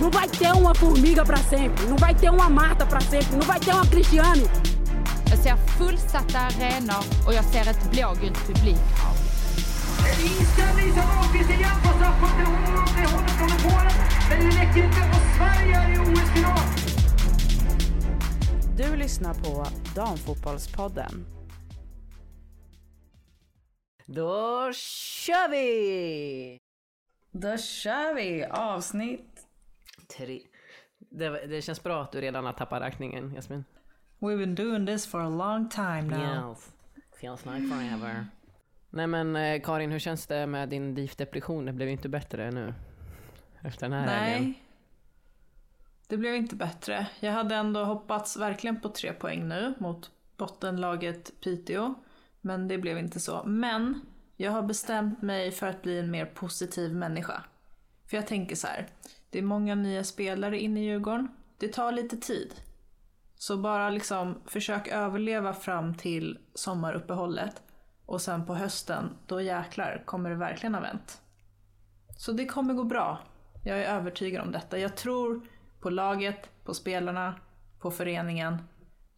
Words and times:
Não 0.00 0.10
vai 0.10 0.28
ter 0.28 0.52
uma 0.52 0.74
formiga 0.74 1.24
para 1.24 1.38
sempre, 1.38 1.86
não 1.86 1.96
vai 1.96 2.14
ter 2.14 2.30
uma 2.30 2.48
Marta 2.48 2.86
para 2.86 3.00
sempre, 3.00 3.36
não 3.36 3.46
vai 3.46 3.60
ter 3.60 3.72
uma 3.72 3.86
Cristiane. 3.86 4.48
Jag 5.30 5.38
ser 5.38 5.56
fullsatta 5.56 6.38
arenor 6.38 7.04
och 7.26 7.34
jag 7.34 7.44
ser 7.44 7.70
ett 7.70 7.90
blågult 7.90 8.46
publikhav. 8.46 9.16
Inställning 10.22 10.92
som 10.92 11.02
Ahlqvist 11.02 11.50
igen 11.50 11.76
på 11.82 11.88
straffpunkten. 11.88 12.46
Hon 12.46 12.62
det 12.96 13.08
håller 13.10 13.28
från 13.28 13.70
Polen. 13.70 13.92
Men 14.30 14.38
det 14.40 14.56
räcker 14.60 14.84
inte 14.84 15.00
och 15.00 15.36
Sverige 15.36 15.76
är 15.76 15.94
i 15.94 15.98
OS-final. 15.98 16.58
Du 18.76 18.96
lyssnar 18.96 19.34
på 19.34 19.66
Damfotbollspodden. 19.94 21.26
Då 24.06 24.72
kör 24.72 25.48
vi! 25.50 26.58
Då 27.32 27.56
kör 27.56 28.14
vi 28.14 28.44
avsnitt. 28.44 29.37
Tre. 30.16 30.40
Det, 30.98 31.46
det 31.46 31.62
känns 31.62 31.82
bra 31.82 32.02
att 32.02 32.12
du 32.12 32.20
redan 32.20 32.44
har 32.44 32.52
tappat 32.52 32.82
räkningen, 32.82 33.34
Jasmin. 33.34 33.64
We've 34.18 34.38
been 34.38 34.54
doing 34.54 34.86
this 34.86 35.06
for 35.06 35.20
a 35.20 35.28
long 35.28 35.68
time 35.68 36.02
now. 36.02 36.50
Yes. 36.50 36.72
Feels 37.20 37.44
like 37.44 37.66
forever. 37.66 38.26
Nej 38.90 39.06
men 39.06 39.36
eh, 39.36 39.62
Karin, 39.62 39.90
hur 39.90 39.98
känns 39.98 40.26
det 40.26 40.46
med 40.46 40.68
din 40.68 40.94
DIF-depression? 40.94 41.64
Det 41.64 41.72
blev 41.72 41.88
inte 41.88 42.08
bättre 42.08 42.50
nu. 42.50 42.74
Efter 43.62 43.88
den 43.88 43.92
här 43.92 44.06
helgen. 44.06 44.42
Nej. 44.44 44.62
Det 46.08 46.16
blev 46.16 46.34
inte 46.34 46.56
bättre. 46.56 47.06
Jag 47.20 47.32
hade 47.32 47.54
ändå 47.54 47.84
hoppats 47.84 48.36
verkligen 48.36 48.80
på 48.80 48.88
tre 48.88 49.12
poäng 49.12 49.48
nu 49.48 49.74
mot 49.78 50.10
bottenlaget 50.36 51.40
Piteå. 51.40 51.94
Men 52.40 52.68
det 52.68 52.78
blev 52.78 52.98
inte 52.98 53.20
så. 53.20 53.42
Men 53.44 54.00
jag 54.36 54.52
har 54.52 54.62
bestämt 54.62 55.22
mig 55.22 55.50
för 55.50 55.66
att 55.66 55.82
bli 55.82 55.98
en 55.98 56.10
mer 56.10 56.26
positiv 56.26 56.94
människa. 56.94 57.44
För 58.06 58.16
jag 58.16 58.26
tänker 58.26 58.56
så 58.56 58.66
här. 58.66 58.86
Det 59.30 59.38
är 59.38 59.42
många 59.42 59.74
nya 59.74 60.04
spelare 60.04 60.58
inne 60.58 60.80
i 60.80 60.84
Djurgården. 60.84 61.28
Det 61.58 61.68
tar 61.68 61.92
lite 61.92 62.16
tid. 62.16 62.54
Så 63.34 63.56
bara 63.56 63.90
liksom 63.90 64.42
försök 64.46 64.88
överleva 64.88 65.52
fram 65.52 65.94
till 65.94 66.38
sommaruppehållet. 66.54 67.62
Och 68.06 68.22
sen 68.22 68.46
på 68.46 68.54
hösten, 68.54 69.16
då 69.26 69.40
jäklar 69.40 70.02
kommer 70.06 70.30
det 70.30 70.36
verkligen 70.36 70.74
ha 70.74 70.80
vänt. 70.80 71.20
Så 72.16 72.32
det 72.32 72.46
kommer 72.46 72.74
gå 72.74 72.84
bra. 72.84 73.18
Jag 73.64 73.78
är 73.78 73.94
övertygad 73.96 74.44
om 74.44 74.52
detta. 74.52 74.78
Jag 74.78 74.96
tror 74.96 75.46
på 75.80 75.90
laget, 75.90 76.64
på 76.64 76.74
spelarna, 76.74 77.34
på 77.80 77.90
föreningen. 77.90 78.58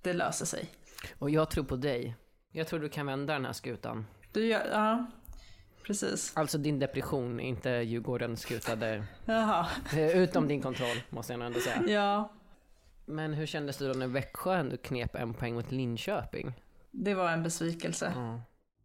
Det 0.02 0.12
löser 0.12 0.46
sig. 0.46 0.70
Och 1.18 1.30
jag 1.30 1.50
tror 1.50 1.64
på 1.64 1.76
dig. 1.76 2.16
Jag 2.52 2.68
tror 2.68 2.80
du 2.80 2.88
kan 2.88 3.06
vända 3.06 3.32
den 3.32 3.44
här 3.44 3.52
skutan. 3.52 4.06
Du 4.32 4.46
ja, 4.46 5.06
precis. 5.82 6.36
Alltså 6.36 6.58
din 6.58 6.78
depression, 6.78 7.40
inte 7.40 7.70
Djurgårdens 7.70 8.40
skuta. 8.40 8.76
där. 8.76 9.04
Jaha, 9.24 9.66
Eh, 9.92 10.18
Utom 10.18 10.48
din 10.48 10.62
kontroll, 10.62 10.96
måste 11.10 11.32
jag 11.32 11.42
ändå 11.42 11.60
säga. 11.60 11.82
ja. 11.88 12.32
Men 13.06 13.34
hur 13.34 13.46
kändes 13.46 13.76
det 13.76 13.88
då 13.88 13.94
när 13.98 14.06
Växjö 14.06 14.54
ändå 14.56 14.76
knep 14.76 15.14
en 15.14 15.34
poäng 15.34 15.54
mot 15.54 15.70
Linköping? 15.72 16.52
Det 16.90 17.14
var 17.14 17.30
en 17.30 17.42
besvikelse. 17.42 18.12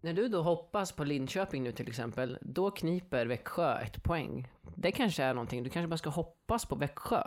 När 0.02 0.14
du 0.14 0.28
då 0.28 0.42
hoppas 0.42 0.92
på 0.92 1.04
Linköping 1.04 1.64
nu 1.64 1.72
till 1.72 1.88
exempel, 1.90 2.38
då 2.42 2.72
kniper 2.72 3.26
Växjö 3.26 3.78
ett 3.80 4.04
poäng. 4.04 4.48
Det 4.76 4.92
kanske 4.92 5.24
är 5.24 5.34
någonting, 5.34 5.64
du 5.64 5.70
kanske 5.70 5.88
bara 5.88 5.98
ska 5.98 6.10
hoppas 6.10 6.66
på 6.66 6.76
Växjö. 6.76 7.24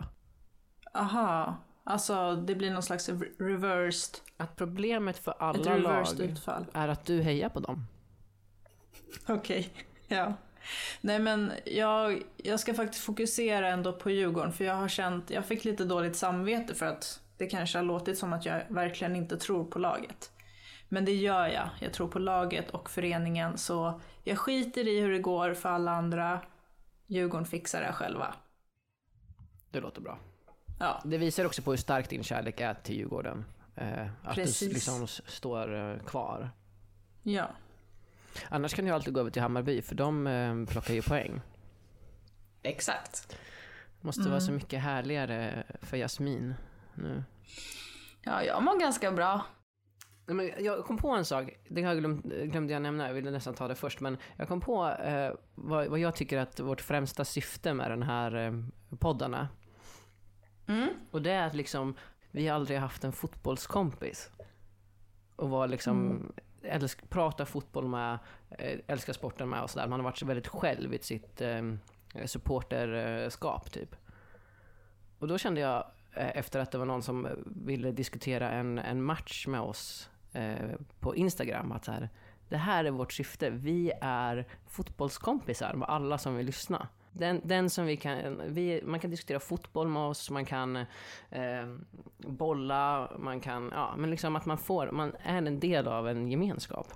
Aha, 0.94 1.56
alltså 1.84 2.36
det 2.36 2.54
blir 2.54 2.70
någon 2.70 2.82
slags 2.82 3.08
re- 3.08 3.38
reversed, 3.38 4.20
Att 4.36 4.56
problemet 4.56 5.18
för 5.18 5.34
alla 5.38 5.76
lag 5.76 6.20
utfall. 6.20 6.64
är 6.72 6.88
att 6.88 7.04
du 7.06 7.22
hejar 7.22 7.48
på 7.48 7.60
dem. 7.60 7.86
Okej, 9.26 9.70
ja. 10.08 10.34
Nej 11.00 11.18
men 11.18 11.52
jag, 11.66 12.22
jag 12.36 12.60
ska 12.60 12.74
faktiskt 12.74 13.04
fokusera 13.04 13.68
ändå 13.68 13.92
på 13.92 14.10
Djurgården 14.10 14.52
för 14.52 14.64
jag 14.64 14.74
har 14.74 14.88
känt, 14.88 15.30
jag 15.30 15.44
fick 15.46 15.64
lite 15.64 15.84
dåligt 15.84 16.16
samvete 16.16 16.74
för 16.74 16.86
att 16.86 17.20
det 17.36 17.46
kanske 17.46 17.78
har 17.78 17.84
låtit 17.84 18.18
som 18.18 18.32
att 18.32 18.46
jag 18.46 18.62
verkligen 18.68 19.16
inte 19.16 19.36
tror 19.36 19.64
på 19.64 19.78
laget. 19.78 20.30
Men 20.88 21.04
det 21.04 21.14
gör 21.14 21.46
jag. 21.46 21.68
Jag 21.80 21.92
tror 21.92 22.08
på 22.08 22.18
laget 22.18 22.70
och 22.70 22.90
föreningen 22.90 23.58
så 23.58 24.00
jag 24.24 24.38
skiter 24.38 24.88
i 24.88 25.00
hur 25.00 25.12
det 25.12 25.18
går 25.18 25.54
för 25.54 25.68
alla 25.68 25.92
andra. 25.92 26.40
Djurgården 27.06 27.46
fixar 27.46 27.80
det 27.80 27.92
själva. 27.92 28.34
Det 29.70 29.80
låter 29.80 30.00
bra. 30.00 30.18
Ja, 30.80 31.02
Det 31.04 31.18
visar 31.18 31.44
också 31.44 31.62
på 31.62 31.70
hur 31.70 31.78
stark 31.78 32.10
din 32.10 32.22
kärlek 32.22 32.60
är 32.60 32.74
till 32.74 32.96
Djurgården. 32.96 33.44
Eh, 33.76 34.06
att 34.24 34.34
Precis. 34.34 34.68
du 34.68 34.74
liksom 34.74 35.06
står 35.06 35.74
eh, 35.92 35.98
kvar. 35.98 36.50
ja. 37.22 37.48
Annars 38.48 38.74
kan 38.74 38.84
du 38.84 38.90
alltid 38.90 39.14
gå 39.14 39.20
över 39.20 39.30
till 39.30 39.42
Hammarby, 39.42 39.82
för 39.82 39.94
de 39.94 40.26
eh, 40.26 40.64
plockar 40.64 40.94
ju 40.94 41.02
poäng. 41.02 41.40
Exakt. 42.62 43.28
Det 44.00 44.06
måste 44.06 44.28
vara 44.28 44.40
så 44.40 44.52
mycket 44.52 44.80
härligare 44.80 45.64
för 45.82 45.96
Jasmin 45.96 46.54
nu. 46.94 47.24
Ja, 48.22 48.42
jag 48.42 48.62
mår 48.62 48.80
ganska 48.80 49.12
bra. 49.12 49.44
Men 50.26 50.50
jag 50.58 50.84
kom 50.84 50.96
på 50.96 51.10
en 51.10 51.24
sak, 51.24 51.50
det 51.68 51.82
har 51.82 51.88
jag 51.88 51.98
glömt, 51.98 52.24
glömde 52.24 52.72
jag 52.72 52.82
nämna, 52.82 53.06
jag 53.06 53.14
ville 53.14 53.30
nästan 53.30 53.54
ta 53.54 53.68
det 53.68 53.74
först, 53.74 54.00
men 54.00 54.16
jag 54.36 54.48
kom 54.48 54.60
på 54.60 54.88
eh, 54.88 55.32
vad, 55.54 55.86
vad 55.86 55.98
jag 55.98 56.16
tycker 56.16 56.38
att 56.38 56.60
vårt 56.60 56.80
främsta 56.80 57.24
syfte 57.24 57.74
med 57.74 57.90
den 57.90 58.02
här 58.02 58.34
eh, 58.34 58.52
podden 58.98 59.34
är. 59.34 59.48
Mm. 60.66 60.88
Och 61.10 61.22
det 61.22 61.30
är 61.30 61.46
att 61.46 61.54
liksom, 61.54 61.94
vi 62.30 62.48
har 62.48 62.54
aldrig 62.54 62.78
haft 62.78 63.04
en 63.04 63.12
fotbollskompis. 63.12 64.30
Och 65.36 65.50
var 65.50 65.68
liksom, 65.68 66.26
älsk, 66.68 67.10
prata 67.10 67.46
fotboll 67.46 67.88
med, 67.88 68.18
eh, 68.50 68.78
älskar 68.86 69.12
sporten 69.12 69.48
med 69.48 69.62
och 69.62 69.70
sådär. 69.70 69.86
Man 69.86 70.00
har 70.00 70.04
varit 70.04 70.22
väldigt 70.22 70.48
själv 70.48 70.94
i 70.94 70.98
sitt 70.98 71.40
eh, 71.40 71.62
supporterskap 72.26 73.72
typ. 73.72 73.96
Och 75.18 75.28
då 75.28 75.38
kände 75.38 75.60
jag, 75.60 75.84
eh, 76.14 76.36
efter 76.36 76.60
att 76.60 76.70
det 76.70 76.78
var 76.78 76.86
någon 76.86 77.02
som 77.02 77.28
ville 77.46 77.92
diskutera 77.92 78.50
en, 78.50 78.78
en 78.78 79.02
match 79.02 79.46
med 79.46 79.60
oss 79.60 80.10
eh, 80.32 80.70
på 81.00 81.16
Instagram, 81.16 81.72
att 81.72 81.84
så 81.84 81.92
här, 81.92 82.08
det 82.48 82.56
här 82.56 82.84
är 82.84 82.90
vårt 82.90 83.12
syfte. 83.12 83.50
Vi 83.50 83.92
är 84.00 84.46
fotbollskompisar 84.66 85.74
med 85.74 85.88
alla 85.88 86.18
som 86.18 86.36
vill 86.36 86.46
lyssna. 86.46 86.88
Den, 87.12 87.40
den 87.44 87.70
som 87.70 87.86
vi 87.86 87.96
kan, 87.96 88.42
vi, 88.46 88.82
man 88.84 89.00
kan 89.00 89.10
diskutera 89.10 89.40
fotboll 89.40 89.88
med 89.88 90.02
oss, 90.02 90.30
man 90.30 90.44
kan 90.44 90.76
eh, 91.30 91.66
bolla, 92.18 93.10
man 93.18 93.40
kan, 93.40 93.70
ja, 93.74 93.94
men 93.96 94.10
liksom 94.10 94.36
att 94.36 94.46
man 94.46 94.58
får, 94.58 94.90
man 94.90 95.12
är 95.22 95.36
en 95.36 95.60
del 95.60 95.88
av 95.88 96.08
en 96.08 96.28
gemenskap. 96.28 96.92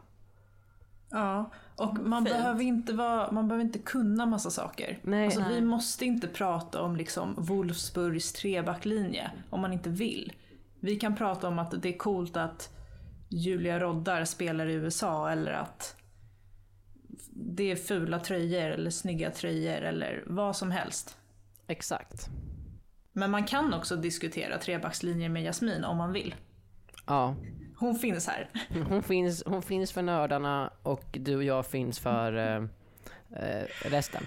Ja, 1.11 1.51
och 1.77 1.99
man 1.99 2.25
Fint. 2.25 2.37
behöver, 2.37 2.63
inte 2.63 2.93
vara, 2.93 3.33
man 3.33 3.49
behöver 3.49 3.65
inte 3.65 3.79
kunna 3.79 4.27
massa 4.27 4.51
saker. 4.51 4.99
Nej. 5.03 5.25
alltså, 5.25 5.41
Nej. 5.41 5.55
Vi 5.55 5.61
måste 5.61 6.05
inte 6.05 6.29
prata 6.29 6.83
om 6.83 6.97
liksom 6.97 7.35
Wolfsburgs 7.39 8.33
trebacklinje 8.33 9.31
om 9.51 9.61
man 9.61 9.73
inte 9.73 9.91
vill. 9.91 10.33
Vi 10.81 10.97
kan 10.97 11.17
prata 11.17 11.49
om 11.49 11.59
att 11.59 11.83
det 11.83 11.89
är 11.89 11.99
coolt 11.99 12.37
att 12.37 12.77
Julia 13.29 13.81
Roddar 13.81 14.25
spelar 14.25 14.67
i 14.67 14.73
USA 14.73 15.31
eller 15.31 15.53
att 15.53 15.97
det 17.31 17.71
är 17.71 17.77
fula 17.77 18.19
tröjor 18.21 18.71
eller 18.71 18.91
snygga 18.91 19.31
tröjor 19.31 19.83
eller 19.83 20.25
vad 20.27 20.57
som 20.57 20.71
helst. 20.71 21.19
Exakt. 21.67 22.29
Men 23.13 23.31
man 23.31 23.45
kan 23.45 23.75
också 23.75 23.97
diskutera 23.97 24.59
trebackslinjer 24.59 25.29
med 25.29 25.43
Jasmin 25.43 25.85
om 25.85 25.97
man 25.97 26.13
vill. 26.13 26.35
Ja, 27.07 27.35
Hon 27.77 27.95
finns 27.95 28.27
här. 28.29 28.51
hon 28.89 29.03
finns, 29.03 29.43
hon 29.47 29.63
finns 29.63 29.93
för 29.93 30.03
nördarna 30.03 30.73
och 30.83 31.05
du 31.21 31.37
och 31.37 31.45
jag 31.45 31.67
finns 31.67 31.99
för 31.99 32.37
eh, 32.37 32.65
eh, 33.43 33.67
resten. 33.85 34.23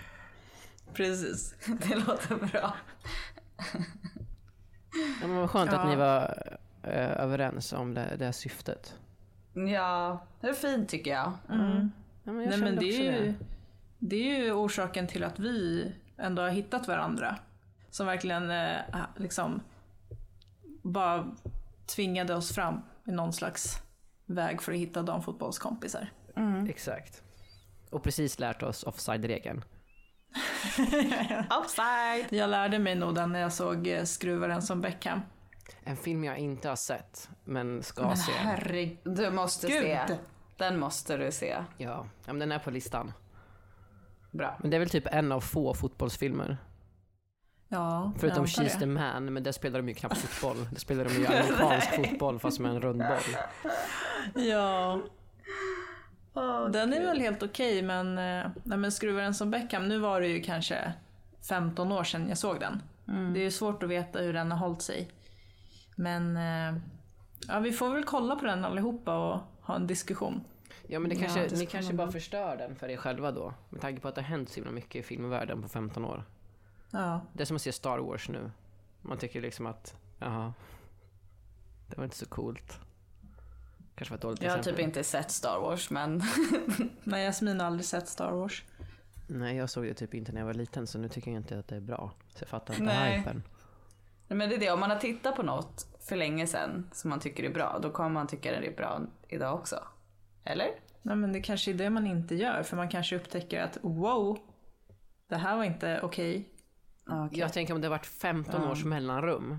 Precis. 0.94 1.56
Det 1.66 1.96
låter 1.96 2.36
bra. 2.36 2.74
Ja, 5.22 5.28
men 5.28 5.36
vad 5.36 5.50
skönt 5.50 5.70
att 5.74 5.76
Ja. 5.84 5.90
ni 5.90 5.96
var 5.96 6.44
eh, 6.84 7.12
överens 7.24 7.74
om 7.74 7.94
det, 7.94 8.16
det 8.20 8.34
syftet. 8.34 8.96
Ja, 9.54 10.26
det 10.42 10.48
är 10.48 10.54
fint 10.54 10.90
tycker 10.90 11.12
jag. 11.12 11.32
Mm. 11.50 11.92
Ja, 12.26 12.32
men 12.32 12.50
Nej 12.50 12.58
men 12.58 12.76
det 12.76 13.08
är, 13.08 13.22
ju, 13.22 13.34
det 14.00 14.16
är 14.36 14.44
ju 14.44 14.52
orsaken 14.52 15.08
till 15.08 15.24
att 15.24 15.40
vi 15.40 15.92
ändå 16.18 16.42
har 16.42 16.50
hittat 16.50 16.88
varandra. 16.88 17.36
Som 17.90 18.08
verkligen 18.08 18.52
eh, 18.52 18.78
liksom 19.16 19.62
bara 20.84 21.36
tvingade 21.96 22.36
oss 22.36 22.56
fram 22.56 22.82
i 23.08 23.12
någon 23.12 23.34
slags 23.34 23.82
väg 24.26 24.62
för 24.62 24.72
att 24.72 24.78
hitta 24.78 25.02
damfotbollskompisar. 25.04 26.12
Exakt. 26.70 27.24
Och 27.90 28.04
precis 28.04 28.40
lärt 28.40 28.64
oss 28.64 28.84
offside-regeln. 28.84 29.64
Offside! 31.60 32.26
Jag 32.30 32.50
lärde 32.50 32.80
mig 32.80 32.96
nog 32.96 33.16
den 33.16 33.32
när 33.32 33.40
jag 33.40 33.54
såg 33.54 33.88
eh, 33.88 34.04
Skruvaren 34.04 34.62
som 34.62 34.82
Beckham. 34.82 35.22
En 35.84 35.98
film 35.98 36.24
jag 36.24 36.38
inte 36.38 36.70
har 36.70 36.76
sett, 36.76 37.30
men 37.44 37.84
ska 37.84 38.08
Men 38.08 38.18
se. 38.18 38.32
herregud. 38.32 38.98
Du 39.04 39.32
måste 39.32 39.68
se. 39.68 40.18
Den 40.58 40.80
måste 40.80 41.18
du 41.18 41.32
se. 41.32 41.48
Ja, 41.78 42.06
ja, 42.26 42.34
men 42.34 42.40
den 42.40 42.52
är 42.52 42.60
på 42.60 42.72
listan. 42.72 43.14
Bra. 44.32 44.58
Men 44.62 44.72
det 44.72 44.78
är 44.78 44.80
väl 44.80 44.90
typ 44.90 45.08
en 45.12 45.32
av 45.32 45.42
få 45.42 45.74
fotbollsfilmer. 45.74 46.58
Ja, 47.68 48.12
Förutom 48.20 48.46
She's 48.46 48.70
the 48.70 48.80
det. 48.80 48.86
Man, 48.86 49.34
men 49.34 49.44
där 49.44 49.52
spelar 49.52 49.80
de 49.80 49.88
ju 49.88 49.94
knappt 49.94 50.18
fotboll. 50.22 50.68
Där 50.72 50.80
spelar 50.80 51.06
de 51.06 51.14
ju 51.14 51.28
amerikansk 51.28 51.96
fotboll 51.96 52.40
fast 52.40 52.60
med 52.60 52.72
en 52.72 52.82
rund 52.82 53.00
boll. 53.00 53.38
Ja. 54.46 55.02
Den 56.72 56.94
är 56.94 57.06
väl 57.06 57.20
helt 57.20 57.44
okej 57.44 57.82
men, 57.82 58.18
eh, 58.18 58.48
nej, 58.64 58.78
men 58.78 58.92
Skruvaren 58.92 59.34
som 59.34 59.52
Beckham, 59.52 59.88
nu 59.88 59.98
var 60.00 60.22
det 60.22 60.28
ju 60.28 60.42
kanske 60.42 60.94
15 61.50 61.92
år 61.92 62.04
sedan 62.04 62.30
jag 62.30 62.38
såg 62.38 62.60
den. 62.60 62.82
Det 63.34 63.40
är 63.40 63.44
ju 63.44 63.52
svårt 63.52 63.84
att 63.84 63.90
veta 63.90 64.20
hur 64.20 64.34
den 64.34 64.52
har 64.52 64.60
hållit 64.60 64.82
sig. 64.82 65.12
Men 65.96 66.38
eh, 66.38 66.82
ja, 67.48 67.60
vi 67.60 67.72
får 67.72 67.90
väl 67.94 68.04
kolla 68.04 68.36
på 68.36 68.46
den 68.46 68.66
allihopa 68.66 69.18
och 69.18 69.42
ha 69.66 69.76
en 69.76 69.88
diskussion. 69.88 70.44
Ja 70.88 71.00
men 71.00 71.10
det 71.10 71.16
kanske, 71.16 71.40
det 71.42 71.50
ska 71.50 71.58
ni 71.58 71.66
kanske 71.66 71.94
bara 71.94 72.06
nog. 72.06 72.14
förstör 72.14 72.58
den 72.58 72.76
för 72.76 72.90
er 72.90 72.98
själva 72.98 73.32
då. 73.32 73.54
Med 73.70 73.82
tanke 73.82 74.02
på 74.02 74.08
att 74.08 74.16
det 74.16 74.22
har 74.22 74.28
hänt 74.28 74.50
så 74.50 74.56
himla 74.56 74.72
mycket 74.72 74.96
i 74.96 75.04
filmvärlden 75.04 75.62
på 75.62 75.68
15 75.68 76.06
år. 76.06 76.24
Ja. 76.92 77.22
Det 77.34 77.44
är 77.44 77.46
som 77.46 77.56
att 77.56 77.62
se 77.62 77.72
Star 77.72 77.98
Wars 77.98 78.30
nu. 78.30 78.52
Man 79.02 79.18
tycker 79.18 79.42
liksom 79.42 79.66
att, 79.66 79.98
jaha. 80.20 80.54
Det 81.88 81.98
var 81.98 82.04
inte 82.04 82.16
så 82.18 82.26
coolt. 82.26 82.80
Kanske 83.96 84.12
var 84.12 84.16
ett 84.18 84.22
dåligt 84.22 84.42
Jag 84.42 84.52
har 84.52 84.58
exempel. 84.58 84.78
typ 84.78 84.88
inte 84.88 85.04
sett 85.04 85.32
Star 85.32 85.60
Wars 85.60 85.90
men 85.90 86.24
Nej, 87.04 87.26
Jasmin 87.26 87.60
har 87.60 87.68
aldrig 87.68 87.86
sett 87.86 88.08
Star 88.08 88.32
Wars. 88.32 88.64
Nej 89.28 89.56
jag 89.56 89.70
såg 89.70 89.84
det 89.86 89.94
typ 89.94 90.14
inte 90.14 90.32
när 90.32 90.42
jag 90.42 90.46
var 90.46 90.54
liten 90.54 90.88
så 90.88 90.98
nu 90.98 91.10
tycker 91.10 91.32
jag 91.32 91.40
inte 91.40 91.60
att 91.60 91.68
det 91.68 91.76
är 91.76 91.82
bra. 91.82 92.12
Så 92.30 92.42
jag 92.44 92.50
fattar 92.50 92.74
inte 92.74 92.86
Nej. 92.86 93.18
hypen. 93.18 93.44
Men 94.28 94.50
det 94.50 94.56
är 94.56 94.60
det, 94.60 94.72
om 94.72 94.80
man 94.80 94.90
har 94.90 94.98
tittat 94.98 95.36
på 95.36 95.44
något 95.44 95.88
för 96.08 96.16
länge 96.16 96.48
sedan 96.48 96.90
som 96.94 97.10
man 97.10 97.20
tycker 97.20 97.44
är 97.44 97.54
bra, 97.54 97.80
då 97.82 97.90
kommer 97.90 98.10
man 98.10 98.28
tycka 98.28 98.52
det 98.52 98.68
är 98.68 98.76
bra 98.76 99.02
idag 99.28 99.56
också. 99.56 99.84
Eller? 100.44 100.68
Nej, 101.02 101.16
men 101.16 101.34
det 101.34 101.42
kanske 101.42 101.72
är 101.72 101.76
det 101.76 101.90
man 101.90 102.08
inte 102.08 102.36
gör, 102.36 102.64
för 102.64 102.78
man 102.78 102.90
kanske 102.90 103.16
upptäcker 103.16 103.64
att 103.64 103.78
wow, 103.82 104.38
det 105.30 105.36
här 105.36 105.58
var 105.58 105.64
inte 105.64 106.00
okej. 106.04 106.50
Jag 107.32 107.54
tänker 107.54 107.74
om 107.74 107.82
det 107.82 107.88
har 107.88 107.96
varit 107.96 108.06
15 108.06 108.64
års 108.64 108.86
mellanrum. 108.86 109.58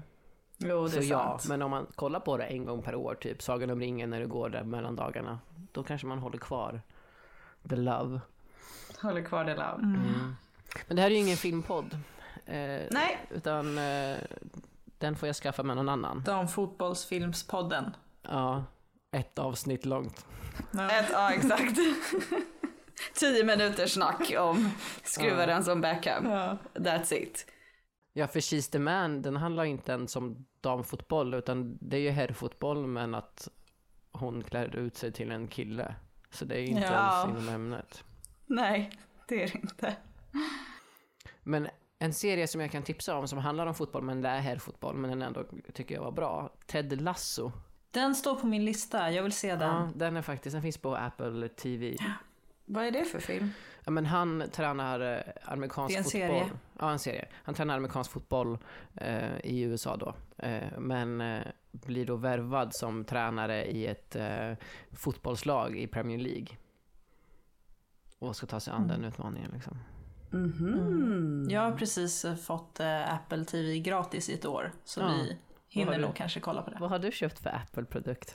Jo, 0.58 0.84
det 0.84 0.90
Så 0.90 0.98
är 0.98 1.02
ja, 1.02 1.38
sant. 1.38 1.48
men 1.48 1.62
om 1.62 1.70
man 1.70 1.86
kollar 1.94 2.20
på 2.20 2.36
det 2.36 2.44
en 2.44 2.64
gång 2.64 2.82
per 2.82 2.94
år, 2.94 3.14
typ 3.14 3.42
Sagan 3.42 3.70
om 3.70 3.80
ringen 3.80 4.10
när 4.10 4.20
det 4.20 4.26
går 4.26 4.48
där 4.48 4.64
mellan 4.64 4.96
dagarna. 4.96 5.38
Då 5.72 5.82
kanske 5.82 6.06
man 6.06 6.18
håller 6.18 6.38
kvar 6.38 6.82
the 7.68 7.76
love. 7.76 8.20
Håller 9.02 9.22
kvar 9.22 9.44
det 9.44 9.54
love. 9.54 9.98
Men 10.86 10.96
det 10.96 11.02
här 11.02 11.10
är 11.10 11.14
ju 11.14 11.20
ingen 11.20 11.36
filmpodd. 11.36 11.98
Eh, 12.46 12.82
Nej. 12.90 13.18
Utan 13.30 13.78
eh, 13.78 14.16
den 14.98 15.16
får 15.16 15.26
jag 15.28 15.36
skaffa 15.36 15.62
med 15.62 15.76
någon 15.76 15.88
annan. 15.88 16.22
Damfotbollsfilmspodden. 16.26 17.96
Ja, 18.22 18.64
ett 19.10 19.38
avsnitt 19.38 19.84
långt. 19.84 20.26
Ja. 20.72 20.90
Ett, 21.00 21.06
ja, 21.12 21.32
exakt. 21.32 21.76
Tio 23.14 23.44
minuters 23.44 23.92
snack 23.92 24.34
om 24.38 24.70
skruva 25.04 25.46
den 25.46 25.64
som 25.64 25.80
Beckham. 25.80 26.26
Ja. 26.30 26.56
That's 26.74 27.14
it. 27.14 27.46
Ja, 28.12 28.26
för 28.26 28.40
She's 28.40 28.72
the 28.72 28.78
Man, 28.78 29.22
den 29.22 29.36
handlar 29.36 29.64
inte 29.64 29.92
ens 29.92 30.16
om 30.16 30.46
damfotboll, 30.60 31.34
utan 31.34 31.78
det 31.80 31.96
är 31.96 32.00
ju 32.00 32.10
herrfotboll, 32.10 32.86
men 32.86 33.14
att 33.14 33.48
hon 34.12 34.42
klär 34.44 34.76
ut 34.76 34.96
sig 34.96 35.12
till 35.12 35.30
en 35.30 35.48
kille. 35.48 35.94
Så 36.30 36.44
det 36.44 36.54
är 36.54 36.60
ju 36.60 36.66
inte 36.66 36.82
Ja. 36.82 37.22
ens 37.24 37.38
inom 37.42 37.54
ämnet. 37.54 38.04
Nej, 38.46 38.90
det 39.28 39.42
är 39.42 39.46
det 39.48 39.58
inte. 39.58 39.96
Men 41.42 41.68
en 41.98 42.12
serie 42.12 42.46
som 42.48 42.60
jag 42.60 42.70
kan 42.70 42.82
tipsa 42.82 43.16
om 43.16 43.28
som 43.28 43.38
handlar 43.38 43.66
om 43.66 43.74
fotboll, 43.74 44.02
men 44.02 44.22
det 44.22 44.28
är 44.28 44.40
herrfotboll, 44.40 44.96
men 44.96 45.10
den 45.10 45.22
ändå 45.22 45.44
tycker 45.74 45.94
jag 45.94 46.02
var 46.02 46.12
bra. 46.12 46.52
Ted 46.66 47.00
Lasso. 47.02 47.52
Den 47.90 48.14
står 48.14 48.34
på 48.34 48.46
min 48.46 48.64
lista, 48.64 49.10
jag 49.10 49.22
vill 49.22 49.32
se 49.32 49.50
den. 49.56 49.60
Ja, 49.60 49.90
den 49.94 50.16
är 50.16 50.22
faktiskt, 50.22 50.54
den 50.54 50.62
finns 50.62 50.78
på 50.78 50.96
Apple 50.96 51.48
TV. 51.48 51.96
Vad 52.64 52.84
är 52.84 52.90
det 52.90 53.04
för 53.04 53.18
film? 53.20 53.50
Ja, 53.84 53.90
men 53.90 54.06
han 54.06 54.44
tränar 54.52 55.00
eh, 55.00 55.20
amerikansk 55.52 55.94
Det 55.94 55.96
är 55.96 55.98
en 55.98 56.04
fotboll. 56.04 56.48
serie. 56.48 56.50
Ja, 56.78 56.90
en 56.92 56.98
serie. 56.98 57.28
Han 57.32 57.54
tränar 57.54 57.76
amerikansk 57.76 58.10
fotboll 58.10 58.58
eh, 58.94 59.38
i 59.44 59.60
USA 59.60 59.96
då. 59.96 60.14
Eh, 60.46 60.78
men 60.78 61.20
eh, 61.20 61.42
blir 61.70 62.06
då 62.06 62.16
värvad 62.16 62.74
som 62.74 63.04
tränare 63.04 63.64
i 63.66 63.86
ett 63.86 64.16
eh, 64.16 64.52
fotbollslag 64.92 65.76
i 65.78 65.86
Premier 65.86 66.18
League. 66.18 66.46
Och 68.18 68.36
ska 68.36 68.46
ta 68.46 68.60
sig 68.60 68.72
an 68.72 68.88
den 68.88 69.04
utmaningen 69.04 69.50
liksom. 69.54 69.78
Mhm. 70.30 71.46
Jag 71.50 71.60
har 71.60 71.72
precis 71.72 72.24
eh, 72.24 72.34
fått 72.36 72.80
eh, 72.80 73.14
Apple 73.14 73.44
TV 73.44 73.78
gratis 73.78 74.28
i 74.28 74.34
ett 74.34 74.44
år, 74.46 74.72
så 74.84 75.00
Ja. 75.00 75.08
vi 75.08 75.38
hinner 75.68 75.98
nog 75.98 76.10
du? 76.10 76.14
kanske 76.14 76.40
kolla 76.40 76.62
på 76.62 76.70
det. 76.70 76.76
Vad 76.80 76.90
har 76.90 76.98
du 76.98 77.12
köpt 77.12 77.38
för 77.38 77.50
Apple-produkt? 77.50 78.34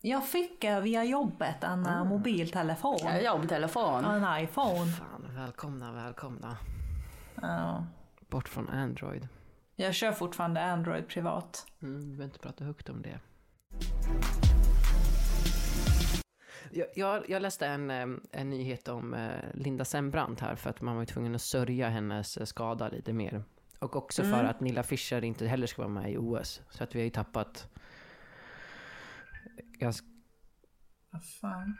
Jag 0.00 0.26
fick 0.28 0.64
eh, 0.64 0.80
via 0.80 1.04
jobbet 1.04 1.64
en 1.64 1.86
eh, 1.86 2.04
mobiltelefon. 2.04 2.98
Ja, 3.02 3.20
jobbtelefon. 3.20 4.04
En 4.04 4.44
iPhone. 4.44 4.90
Fan, 4.90 5.26
välkomna, 5.34 5.92
välkomna. 5.92 6.56
Ja. 7.42 7.86
Bort 8.28 8.48
från 8.48 8.68
Android. 8.68 9.28
Jag 9.76 9.94
kör 9.94 10.12
fortfarande 10.12 10.64
Android 10.64 11.08
privat. 11.08 11.66
Mm, 11.82 12.00
vi 12.00 12.06
behöver 12.06 12.24
inte 12.24 12.38
prata 12.38 12.64
högt 12.64 12.88
om 12.88 13.02
det. 13.02 13.20
Jag, 16.74 17.30
jag, 17.30 17.42
läste 17.42 17.66
en, 17.66 17.90
eh, 17.90 18.06
en 18.30 18.50
nyhet 18.50 18.88
om 18.88 19.14
eh, 19.14 19.30
Linda 19.54 19.84
Sembrant 19.84 20.40
här 20.40 20.56
för 20.56 20.70
att 20.70 20.80
man 20.80 20.96
var 20.96 21.04
tvungen 21.04 21.34
att 21.34 21.42
sörja 21.42 21.88
hennes 21.88 22.36
eh, 22.36 22.44
skada 22.44 22.88
lite 22.88 23.12
mer. 23.12 23.44
Och 23.78 23.96
också 23.96 24.22
för 24.22 24.44
att 24.44 24.60
Nilla 24.60 24.82
Fischer 24.82 25.24
inte 25.24 25.46
heller 25.46 25.66
ska 25.66 25.82
vara 25.82 25.92
med 25.92 26.12
i 26.12 26.16
OS. 26.16 26.60
Så 26.70 26.84
att 26.84 26.94
vi 26.94 26.98
har 26.98 27.04
ju 27.04 27.10
tappat 27.10 27.68
ganska... 29.56 30.06
Vad 31.10 31.24
fan. 31.24 31.76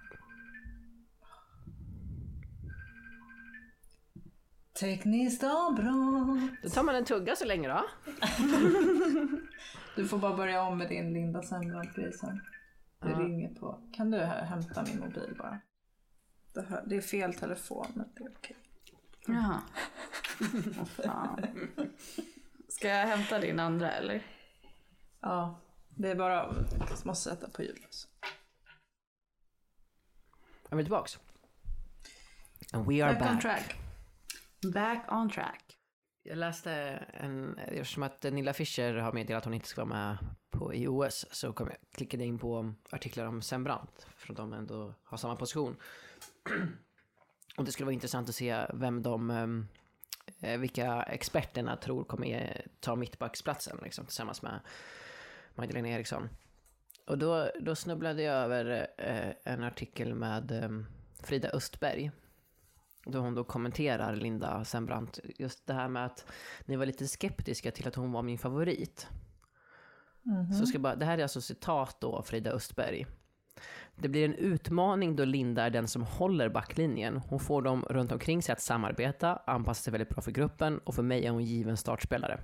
Tekniskt 4.80 5.44
avbrott. 5.44 6.50
Då 6.62 6.68
tar 6.68 6.82
man 6.82 6.94
en 6.94 7.04
tugga 7.04 7.36
så 7.36 7.44
länge 7.44 7.68
då. 7.68 7.84
Du 9.96 10.08
får 10.08 10.18
bara 10.18 10.36
börja 10.36 10.62
om 10.62 10.78
med 10.78 10.88
din 10.88 11.12
Linda 11.12 11.42
Sembrant-grej 11.42 12.12
sen. 12.12 12.40
Det 13.02 13.10
Ja. 13.10 13.18
ringer 13.18 13.54
på. 13.54 13.90
Kan 13.92 14.10
du 14.10 14.18
hä- 14.18 14.44
hämta 14.44 14.82
min 14.82 14.98
mobil 15.00 15.34
bara? 15.38 15.60
Det, 16.54 16.62
här, 16.62 16.82
det 16.86 16.96
är 16.96 17.00
fel 17.00 17.34
telefon, 17.34 17.86
men 17.94 18.08
det 18.14 18.24
är 18.24 18.30
okej. 18.36 18.56
Jaha. 19.26 19.62
Vad 20.78 20.88
fan. 20.88 21.46
Ska 22.68 22.88
jag 22.88 23.06
hämta 23.06 23.38
din 23.38 23.60
andra 23.60 23.90
eller? 23.92 24.22
Ja, 25.20 25.60
det 25.88 26.10
är 26.10 26.14
bara... 26.14 26.54
Jag 26.78 27.06
måste 27.06 27.30
sätta 27.30 27.50
på 27.50 27.62
ljudlös. 27.62 28.08
Är 30.70 30.76
vi 30.76 30.82
tillbaks? 30.84 31.18
And 32.72 32.86
we 32.86 33.04
are 33.04 33.12
Back 33.14 33.22
on 33.22 33.28
back. 33.34 33.42
track. 33.42 33.76
Back 34.74 35.12
on 35.12 35.30
track. 35.30 35.76
Jag 36.22 36.38
läste 36.38 36.72
en, 37.14 37.58
eftersom 37.58 38.02
att 38.02 38.22
Nilla 38.22 38.52
Fischer 38.52 38.94
har 38.94 39.12
meddelat 39.12 39.40
att 39.40 39.44
hon 39.44 39.54
inte 39.54 39.68
ska 39.68 39.84
vara 39.84 39.94
med 39.96 40.18
på, 40.62 40.74
i 40.74 40.88
OS 40.88 41.26
så 41.30 41.52
kom 41.52 41.68
jag, 41.68 41.76
klickade 41.92 42.24
in 42.24 42.38
på 42.38 42.74
artiklar 42.90 43.26
om 43.26 43.42
Sembrant, 43.42 44.06
för 44.16 44.32
att 44.32 44.36
de 44.36 44.52
ändå 44.52 44.94
har 45.04 45.16
samma 45.16 45.36
position. 45.36 45.76
Och 47.56 47.64
det 47.64 47.72
skulle 47.72 47.84
vara 47.84 47.94
intressant 47.94 48.28
att 48.28 48.34
se 48.34 48.66
vem 48.74 49.02
de, 49.02 49.30
ehm, 49.30 49.68
eh, 50.40 50.58
vilka 50.58 51.02
experterna 51.02 51.76
tror 51.76 52.04
kommer 52.04 52.62
ta 52.80 52.96
mittbacksplatsen 52.96 53.78
liksom, 53.82 54.04
tillsammans 54.04 54.42
med 54.42 54.60
Magdalena 55.54 55.88
Eriksson. 55.88 56.28
Och 57.06 57.18
då, 57.18 57.50
då 57.60 57.74
snubblade 57.74 58.22
jag 58.22 58.34
över 58.34 58.86
eh, 58.98 59.52
en 59.52 59.62
artikel 59.64 60.14
med 60.14 60.52
ehm, 60.52 60.86
Frida 61.22 61.48
Östberg 61.48 62.10
då 63.04 63.18
hon 63.18 63.34
då 63.34 63.44
kommenterar 63.44 64.16
Linda 64.16 64.64
Sembrant 64.64 65.18
just 65.38 65.66
det 65.66 65.74
här 65.74 65.88
med 65.88 66.06
att 66.06 66.26
ni 66.64 66.76
var 66.76 66.86
lite 66.86 67.08
skeptiska 67.08 67.70
till 67.70 67.88
att 67.88 67.94
hon 67.94 68.12
var 68.12 68.22
min 68.22 68.38
favorit. 68.38 69.08
Så 70.60 70.66
ska 70.66 70.78
bara, 70.78 70.96
det 70.96 71.04
här 71.04 71.18
är 71.18 71.22
alltså 71.22 71.40
citat 71.40 71.96
då 72.00 72.16
av 72.16 72.22
Frida 72.22 72.50
Östberg. 72.50 73.06
Det 73.96 74.08
blir 74.08 74.24
en 74.24 74.34
utmaning 74.34 75.16
då 75.16 75.24
Linda 75.24 75.62
är 75.62 75.70
den 75.70 75.88
som 75.88 76.02
håller 76.02 76.48
backlinjen. 76.48 77.16
Hon 77.16 77.40
får 77.40 77.62
dem 77.62 77.84
runt 77.90 78.12
omkring 78.12 78.42
sig 78.42 78.52
att 78.52 78.60
samarbeta, 78.60 79.42
anpassa 79.46 79.82
sig 79.82 79.90
väldigt 79.90 80.08
bra 80.08 80.22
för 80.22 80.30
gruppen 80.30 80.78
och 80.78 80.94
för 80.94 81.02
mig 81.02 81.26
är 81.26 81.30
hon 81.30 81.44
given 81.44 81.76
startspelare. 81.76 82.40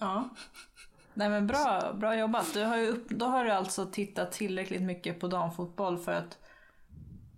Ja. 0.00 0.28
Nej 1.14 1.28
men 1.28 1.46
bra, 1.46 1.94
bra 2.00 2.16
jobbat. 2.16 2.54
Du 2.54 2.64
har 2.64 2.76
ju 2.76 2.86
upp, 2.86 3.08
då 3.08 3.26
har 3.26 3.44
du 3.44 3.50
alltså 3.50 3.86
tittat 3.86 4.32
tillräckligt 4.32 4.82
mycket 4.82 5.20
på 5.20 5.28
damfotboll 5.28 5.98
för 5.98 6.12
att 6.12 6.38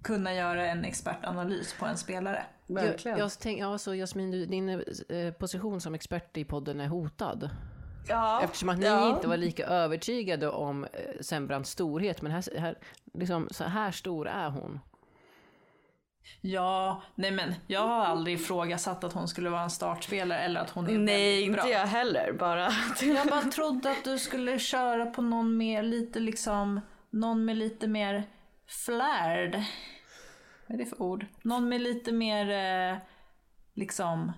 kunna 0.03 0.35
göra 0.35 0.67
en 0.67 0.85
expertanalys 0.85 1.75
på 1.79 1.87
en 1.87 1.97
spelare. 1.97 2.47
Verkligen. 2.69 3.19
Jag, 3.19 3.25
jag 3.25 3.33
tänk, 3.41 3.61
ja, 3.61 3.79
så 3.79 3.95
Jasmin, 3.95 4.31
du, 4.31 4.47
din 4.47 4.69
eh, 5.09 5.33
position 5.33 5.81
som 5.81 5.95
expert 5.95 6.37
i 6.37 6.45
podden 6.45 6.81
är 6.81 6.89
hotad. 6.89 7.51
ja. 8.09 8.41
Eftersom 8.45 8.69
att 8.69 8.79
ni 8.79 8.87
ja. 8.87 9.15
inte 9.15 9.29
var 9.29 9.37
lika 9.37 9.67
övertygade 9.67 10.49
om 10.49 10.85
eh, 10.85 10.91
Sembrants 11.21 11.71
storhet, 11.71 12.23
men 12.23 12.33
här, 12.33 12.59
här, 12.59 12.79
liksom, 13.15 13.49
så 13.51 13.65
här 13.65 13.91
stor 13.91 14.29
är 14.29 14.51
hon. 14.51 14.81
Ja, 16.41 17.03
nej 17.15 17.31
men 17.31 17.55
jag 17.67 17.81
har 17.81 18.05
aldrig 18.05 18.41
ifrågasatt 18.41 19.05
att 19.05 19.13
hon 19.13 19.29
skulle 19.29 19.51
vara 19.51 19.63
en 19.63 19.71
startspelare 19.71 20.39
eller 20.41 20.61
att 20.61 20.71
hon 20.71 20.87
är 20.89 20.99
Nej, 20.99 21.51
bra. 21.51 21.63
inte 21.63 21.73
jag 21.73 21.87
heller. 21.87 22.33
Bara 22.33 22.69
Jag 23.03 23.27
bara 23.27 23.43
trodde 23.43 23.91
att 23.91 24.05
du 24.05 24.19
skulle 24.19 24.59
köra 24.59 25.07
på 25.07 25.23
någon 25.23 25.57
mer 25.57 25.83
lite 25.83 26.21
liksom, 26.21 26.81
någon 27.11 27.45
med 27.45 27.57
lite 27.57 27.89
mer 27.89 28.25
flärd. 28.67 29.63
Vad 30.69 30.81
är 30.81 30.85
det 30.85 30.91
för 30.91 31.03
ord? 31.03 31.27
Någon 31.43 31.69
med 31.69 31.81
lite 31.81 32.13
mer 32.13 32.51
eh, 32.51 32.99
liksom, 33.75 34.33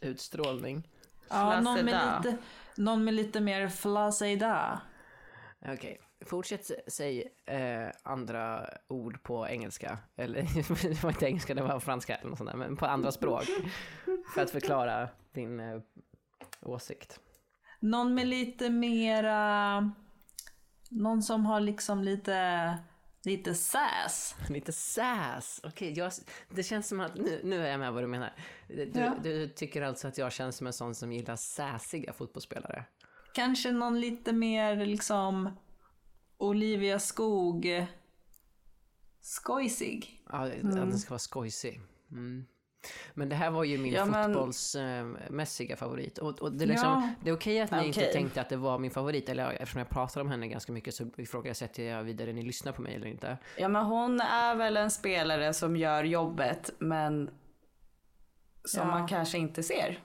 Utstrålning. 0.00 0.88
ja, 1.28 1.60
någon 1.60 1.84
med 1.84 2.22
lite, 2.24 2.38
någon 2.76 3.04
med 3.04 3.14
lite 3.14 3.40
mer 3.40 3.68
flaccida. 3.68 4.80
Okej. 5.68 6.00
Fortsätt 6.26 6.70
säg 6.86 7.32
eh, 7.46 7.88
andra 8.02 8.66
ord 8.88 9.22
på 9.22 9.48
engelska. 9.48 9.98
Eller 10.16 10.42
det 10.88 11.02
var 11.02 11.10
inte 11.10 11.26
engelska, 11.26 11.54
det 11.54 11.62
var 11.62 11.80
franska 11.80 12.14
eller 12.14 12.30
något 12.30 12.38
sånt 12.38 12.50
där, 12.50 12.56
men 12.56 12.76
på 12.76 12.86
andra 12.86 13.12
språk. 13.12 13.44
för 14.34 14.42
att 14.42 14.50
förklara 14.50 15.08
din 15.32 15.60
eh, 15.60 15.80
åsikt. 16.62 17.20
Någon 17.80 18.14
med 18.14 18.26
lite 18.26 18.70
mera... 18.70 19.92
Någon 20.90 21.22
som 21.22 21.46
har 21.46 21.60
liksom 21.60 22.02
lite... 22.04 22.78
Lite 23.24 23.54
sass. 23.54 24.34
Lite 24.48 24.72
sass. 24.72 25.60
Okej, 25.64 25.92
jag- 25.98 26.12
det 26.50 26.62
känns 26.62 26.88
som 26.88 27.00
att 27.00 27.14
nu, 27.16 27.40
nu 27.44 27.66
är 27.66 27.70
jag 27.70 27.80
med 27.80 27.92
vad 27.92 28.02
du 28.02 28.06
menar. 28.06 28.32
Du, 28.68 28.90
Ja. 28.94 29.16
du 29.22 29.48
tycker 29.48 29.82
alltså 29.82 30.08
att 30.08 30.18
jag 30.18 30.32
känns 30.32 30.56
som 30.56 30.66
en 30.66 30.72
sån 30.72 30.94
som 30.94 31.12
gillar 31.12 31.36
sassiga 31.36 32.12
fotbollsspelare? 32.12 32.84
Kanske 33.34 33.72
någon 33.72 34.00
lite 34.00 34.32
mer 34.32 34.86
liksom 34.86 35.50
Olivia 36.38 36.98
Skog 36.98 37.86
skojsig. 39.20 40.22
Ja, 40.30 40.38
att 40.46 40.62
den 40.62 40.98
ska 40.98 41.10
vara 41.10 41.18
skojsig. 41.18 41.80
Mm. 42.10 42.44
Men 43.14 43.28
det 43.28 43.36
här 43.36 43.50
var 43.50 43.64
ju 43.64 43.78
min 43.78 43.92
Ja, 43.92 44.04
men- 44.04 44.24
fotbollsmässiga 44.34 45.76
favorit. 45.76 46.18
Och, 46.18 46.42
och 46.42 46.52
det, 46.52 46.64
är 46.64 46.66
liksom, 46.68 46.88
Ja. 46.88 47.08
det 47.24 47.30
är 47.30 47.34
okej 47.34 47.60
att 47.60 47.70
ni 47.70 47.86
inte 47.86 48.00
Okej. 48.00 48.12
tänkte 48.12 48.40
att 48.40 48.48
det 48.48 48.56
var 48.56 48.78
min 48.78 48.90
favorit. 48.90 49.28
Eller 49.28 49.50
eftersom 49.50 49.78
jag 49.78 49.88
pratar 49.88 50.20
om 50.20 50.30
henne 50.30 50.48
ganska 50.48 50.72
mycket 50.72 50.94
så 50.94 51.06
ifrågasätter 51.16 51.82
jag 51.82 52.02
vidare 52.02 52.32
ni 52.32 52.42
lyssnar 52.42 52.72
på 52.72 52.82
mig 52.82 52.94
eller 52.94 53.06
inte. 53.06 53.38
Ja 53.58 53.68
men 53.68 53.84
hon 53.84 54.20
är 54.20 54.54
väl 54.54 54.76
en 54.76 54.90
spelare 54.90 55.54
som 55.54 55.76
gör 55.76 56.04
jobbet 56.04 56.70
men 56.78 57.30
som 58.64 58.80
Ja. 58.88 58.98
man 58.98 59.08
kanske 59.08 59.38
inte 59.38 59.62
ser. 59.62 59.98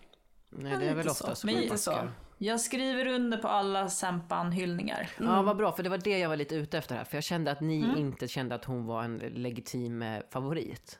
Nej, 0.49 0.77
det 0.79 0.85
är 0.85 0.95
väl 0.95 1.07
ofta 1.09 1.35
så. 1.35 1.47
Men 1.47 1.77
så. 1.77 2.07
Jag 2.41 2.59
skriver 2.61 3.07
under 3.07 3.37
på 3.37 3.47
alla 3.47 3.89
Sempan-hyllningar. 3.89 5.09
Ja, 5.19 5.41
vad 5.41 5.57
bra, 5.57 5.71
för 5.71 5.83
det 5.83 5.89
var 5.89 5.97
det 5.97 6.17
jag 6.19 6.29
var 6.29 6.35
lite 6.35 6.55
ute 6.55 6.77
efter 6.77 6.95
här. 6.95 7.03
För 7.03 7.17
jag 7.17 7.23
kände 7.23 7.51
att 7.51 7.61
ni 7.61 7.75
inte 7.97 8.27
kände 8.27 8.55
att 8.55 8.65
hon 8.65 8.85
var 8.85 9.03
en 9.03 9.17
legitim 9.17 10.01
eh, 10.01 10.19
favorit. 10.29 10.99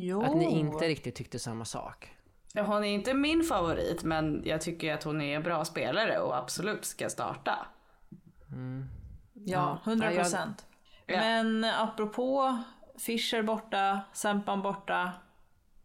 Jo. 0.00 0.22
Att 0.22 0.36
ni 0.36 0.58
inte 0.58 0.88
riktigt 0.88 1.14
tyckte 1.14 1.38
samma 1.38 1.64
sak. 1.64 2.16
Ja, 2.54 2.62
Hon 2.62 2.84
är 2.84 2.88
inte 2.88 3.14
min 3.14 3.42
favorit 3.42 4.04
men 4.04 4.42
jag 4.44 4.60
tycker 4.60 4.94
att 4.94 5.02
hon 5.02 5.20
är 5.20 5.36
en 5.36 5.42
bra 5.42 5.64
spelare 5.64 6.18
och 6.18 6.36
absolut 6.36 6.84
ska 6.84 7.08
starta. 7.08 7.66
Ja, 9.32 9.80
100 9.84 10.10
procent. 10.10 10.66
Ja. 11.06 11.16
Men 11.16 11.64
apropå 11.64 12.62
Fischer 12.98 13.42
borta, 13.42 14.00
Sempan 14.12 14.62
borta. 14.62 15.12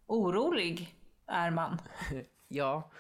Orolig 0.06 0.96
är 1.28 1.52
man. 1.52 1.78
Ja, 2.48 2.92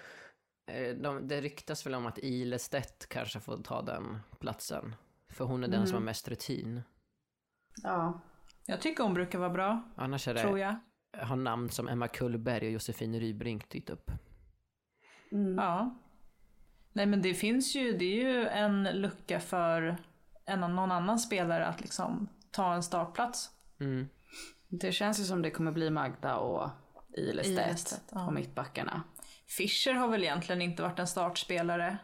eh, 0.67 0.96
de, 0.96 1.27
det 1.27 1.41
ryktas 1.41 1.86
väl 1.86 1.96
om 1.96 2.05
att 2.05 2.17
Ilestedt 2.17 3.10
kanske 3.10 3.39
får 3.39 3.58
ta 3.58 3.82
den 3.82 4.20
platsen. 4.39 4.96
För 5.29 5.46
hon 5.46 5.63
är 5.63 5.67
den 5.67 5.88
som 5.88 5.96
har 5.96 6.01
mest 6.01 6.27
rutin. 6.27 6.82
Ja. 7.84 8.22
Jag 8.65 8.82
tycker 8.82 9.03
hon 9.03 9.13
brukar 9.13 9.39
vara 9.39 9.50
bra, 9.50 9.82
Annars 9.96 10.27
är 10.27 10.36
tror 10.36 10.55
det, 10.55 10.62
jag. 10.62 10.75
Har 11.17 11.36
namn 11.36 11.70
som 11.70 11.88
Emma 11.88 12.08
Kullberg 12.08 12.65
och 12.65 12.72
Josefin 12.72 13.20
Rybrink 13.20 13.70
dykt 13.70 13.89
upp. 13.89 14.12
Ja. 15.58 16.00
Nej 16.93 17.05
men 17.05 17.22
det 17.22 17.34
finns 17.34 17.75
ju, 17.75 17.98
det 17.98 18.05
är 18.05 18.24
ju 18.24 18.48
en 18.48 18.84
lucka 18.84 19.39
för 19.39 19.98
en, 20.46 20.60
någon 20.60 20.91
annan 20.91 21.20
spelare 21.20 21.65
att 21.65 21.82
liksom 21.82 22.27
ta 22.51 22.74
en 22.74 22.84
startplats. 22.84 23.50
Mm. 23.79 24.08
Det 24.67 24.91
känns 24.91 25.20
ju 25.20 25.24
som 25.24 25.41
det 25.41 25.51
kommer 25.51 25.72
bli 25.72 25.89
Magda 25.89 26.38
och 26.38 26.70
Ilestedt 27.17 27.67
Ilestedt, 27.67 28.03
ja. 28.12 28.25
på 28.25 28.32
mittbackarna. 28.32 29.03
Fischer 29.48 29.93
har 29.93 30.08
väl 30.08 30.24
egentligen 30.24 30.62
inte 30.62 30.84
varit 30.84 31.00
en 31.00 31.08
startspelare 31.08 31.98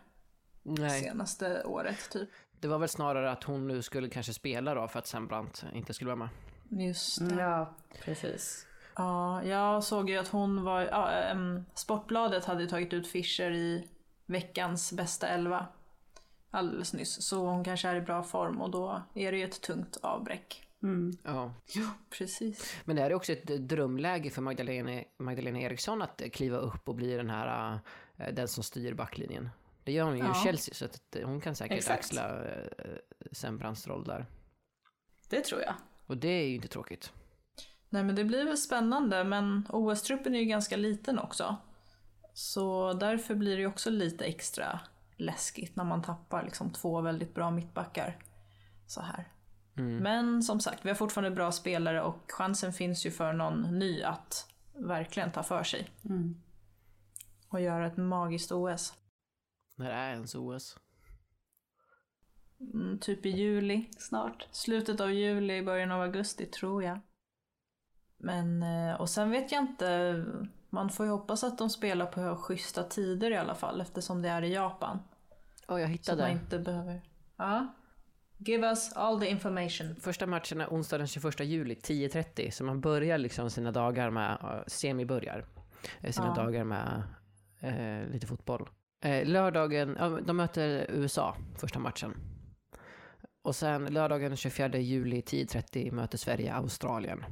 Nej, 0.64 1.02
senaste 1.02 1.64
året 1.64 2.10
typ. 2.12 2.30
det 2.60 2.68
var 2.68 2.80
väl 2.80 2.90
snarare 2.90 3.32
att 3.32 3.44
hon 3.44 3.68
nu 3.68 3.82
skulle 3.82 4.10
kanske 4.10 4.34
spela 4.34 4.74
då 4.74 4.88
för 4.88 5.00
att 5.00 5.08
Sembrant 5.08 5.66
inte 5.74 5.94
skulle 5.94 6.16
vara 6.16 6.16
med. 6.16 6.30
Just 6.88 7.30
det. 7.30 7.36
Ja, 7.36 7.76
precis. 8.04 8.66
Ja, 9.00 9.44
jag 9.44 9.84
såg 9.84 10.10
ju 10.10 10.18
att 10.18 10.28
hon 10.28 10.64
var, 10.64 10.82
ja, 10.82 11.36
Sportbladet 11.74 12.46
hade 12.46 12.68
tagit 12.68 12.94
ut 12.94 13.08
Fischer 13.08 13.52
i 13.52 13.88
veckans 14.26 14.94
bästa 14.94 15.28
elva 15.28 15.68
alldeles 16.52 16.94
nyss. 16.94 17.22
Så 17.22 17.46
hon 17.46 17.64
kanske 17.64 17.88
är 17.88 17.96
i 17.96 18.02
bra 18.02 18.24
form 18.24 18.62
och 18.62 18.72
då 18.72 19.02
är 19.14 19.32
det 19.32 19.38
ju 19.38 19.44
ett 19.44 19.62
tungt 19.62 19.98
avbräck. 20.02 20.64
Ja. 21.24 21.54
Precis. 22.10 22.76
Men 22.86 22.96
det 22.96 23.02
här 23.02 23.10
är 23.10 23.14
också 23.14 23.32
ett 23.32 23.48
drömläge 23.48 24.30
för 24.30 24.42
Magdalena, 24.42 25.04
Magdalena 25.18 25.60
Eriksson 25.60 26.02
att 26.02 26.22
kliva 26.34 26.58
upp 26.58 26.90
och 26.90 26.96
bli 26.96 27.16
den 27.16 27.30
här, 27.30 27.80
eh, 28.18 28.34
den 28.34 28.48
som 28.48 28.64
styr 28.64 28.94
backlinjen. 28.94 29.50
Det 29.84 29.92
gör 29.92 30.06
hon 30.06 30.18
ju 30.18 30.24
i 30.24 30.28
Ja. 30.28 30.42
Chelsea 30.44 30.74
så 30.74 30.86
att 30.86 31.16
eh, 31.16 31.28
hon 31.28 31.42
kan 31.42 31.56
säkert 31.56 31.78
Exakt. 31.78 32.00
axla 32.00 32.46
eh, 32.46 32.64
Sembrants 33.32 33.88
roll 33.88 34.04
där. 34.04 34.26
Det 35.30 35.42
tror 35.42 35.62
jag. 35.62 35.74
Och 36.06 36.18
det 36.18 36.30
är 36.30 36.48
ju 36.48 36.56
inte 36.56 36.68
tråkigt. 36.68 37.14
Nej 37.90 38.04
men 38.04 38.16
det 38.16 38.24
blir 38.24 38.46
väl 38.46 38.58
spännande 38.58 39.24
men 39.24 39.68
OS-truppen 39.70 40.36
är 40.36 40.40
ju 40.40 40.46
ganska 40.46 40.78
liten 40.78 41.20
också. 41.20 41.58
Så 42.34 42.94
därför 42.94 43.36
blir 43.36 43.56
det 43.56 43.62
ju 43.62 43.68
också 43.68 43.90
lite 43.90 44.26
extra 44.26 44.80
läskigt 45.18 45.76
när 45.76 45.84
man 45.84 46.02
tappar 46.02 46.44
liksom 46.44 46.70
två 46.70 47.02
väldigt 47.02 47.36
bra 47.36 47.52
mittbackar. 47.52 48.18
Så 48.88 49.02
här. 49.02 49.32
Men 50.02 50.44
som 50.44 50.60
sagt, 50.60 50.86
vi 50.86 50.90
har 50.90 50.96
fortfarande 50.96 51.36
bra 51.36 51.52
spelare 51.52 52.02
och 52.02 52.32
chansen 52.32 52.74
finns 52.74 53.06
ju 53.06 53.12
för 53.12 53.34
någon 53.34 53.80
ny 53.80 54.04
att 54.04 54.48
verkligen 54.74 55.32
ta 55.32 55.44
för 55.44 55.64
sig. 55.64 55.90
Och 57.50 57.62
göra 57.62 57.88
ett 57.88 57.98
magiskt 57.98 58.52
OS. 58.52 58.94
När 59.76 59.92
är 59.92 60.12
ens 60.12 60.36
OS? 60.36 60.78
Mm, 62.74 63.00
typ 63.00 63.26
i 63.26 63.30
juli. 63.30 63.90
Snart. 63.98 64.48
Slutet 64.52 65.00
av 65.00 65.12
juli, 65.12 65.62
början 65.62 65.92
av 65.92 66.02
augusti 66.02 66.46
tror 66.46 66.84
jag. 66.84 67.00
Men, 68.20 68.64
eh, 68.64 69.02
och 69.02 69.10
sen 69.10 69.30
vet 69.32 69.52
jag 69.52 69.62
inte, 69.62 70.24
man 70.70 70.90
får 70.90 71.06
ju 71.06 71.12
hoppas 71.12 71.44
att 71.44 71.58
de 71.58 71.70
spelar 71.70 72.06
på 72.06 72.36
schyssta 72.36 72.84
tider 72.84 73.32
i 73.32 73.38
alla 73.38 73.56
fall 73.56 73.82
eftersom 73.82 74.22
det 74.22 74.30
är 74.30 74.42
i 74.42 74.54
Japan. 74.54 75.00
Åh, 75.68 75.80
jag 75.82 75.88
Så 75.88 75.92
hittade. 75.92 76.22
man 76.22 76.32
inte 76.32 76.60
behöver... 76.60 77.02
Ja. 77.38 77.68
Give 78.38 78.68
us 78.68 78.94
all 78.94 79.20
the 79.20 79.30
information. 79.30 79.96
Första 79.96 80.28
matchen 80.28 80.62
är 80.62 80.68
onsdag 80.68 80.98
den 80.98 81.08
21 81.08 81.40
juli 81.40 81.74
10.30 81.76 82.50
så 82.52 82.64
man 82.64 82.82
börjar 82.82 83.18
liksom 83.18 83.50
sina 83.50 83.72
dagar 83.72 84.10
med, 84.10 84.38
uh, 84.44 84.64
semi-börjar 84.68 85.46
eh, 86.02 86.12
sina 86.12 86.28
Ja. 86.38 86.44
dagar 86.44 86.64
med 86.64 87.04
eh, 87.60 88.10
lite 88.12 88.28
fotboll. 88.28 88.70
Eh, 89.04 89.28
lördagen, 89.28 89.98
de 90.26 90.38
möter 90.38 90.86
USA 90.90 91.36
första 91.58 91.80
matchen. 91.80 92.14
Och 93.42 93.56
sen 93.56 93.86
lördagen 93.86 94.30
den 94.30 94.38
24 94.38 94.78
juli 94.78 95.22
10.30 95.22 95.92
möter 95.92 96.18
Sverige 96.18 96.54
Australien. 96.54 97.26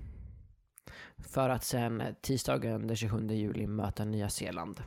För 1.18 1.50
att 1.50 1.64
sen 1.64 2.04
tisdagen 2.22 2.88
den 2.88 2.96
27 2.96 3.28
juli 3.28 3.68
möta 3.68 4.06
Nya 4.06 4.30
Zeeland. 4.30 4.84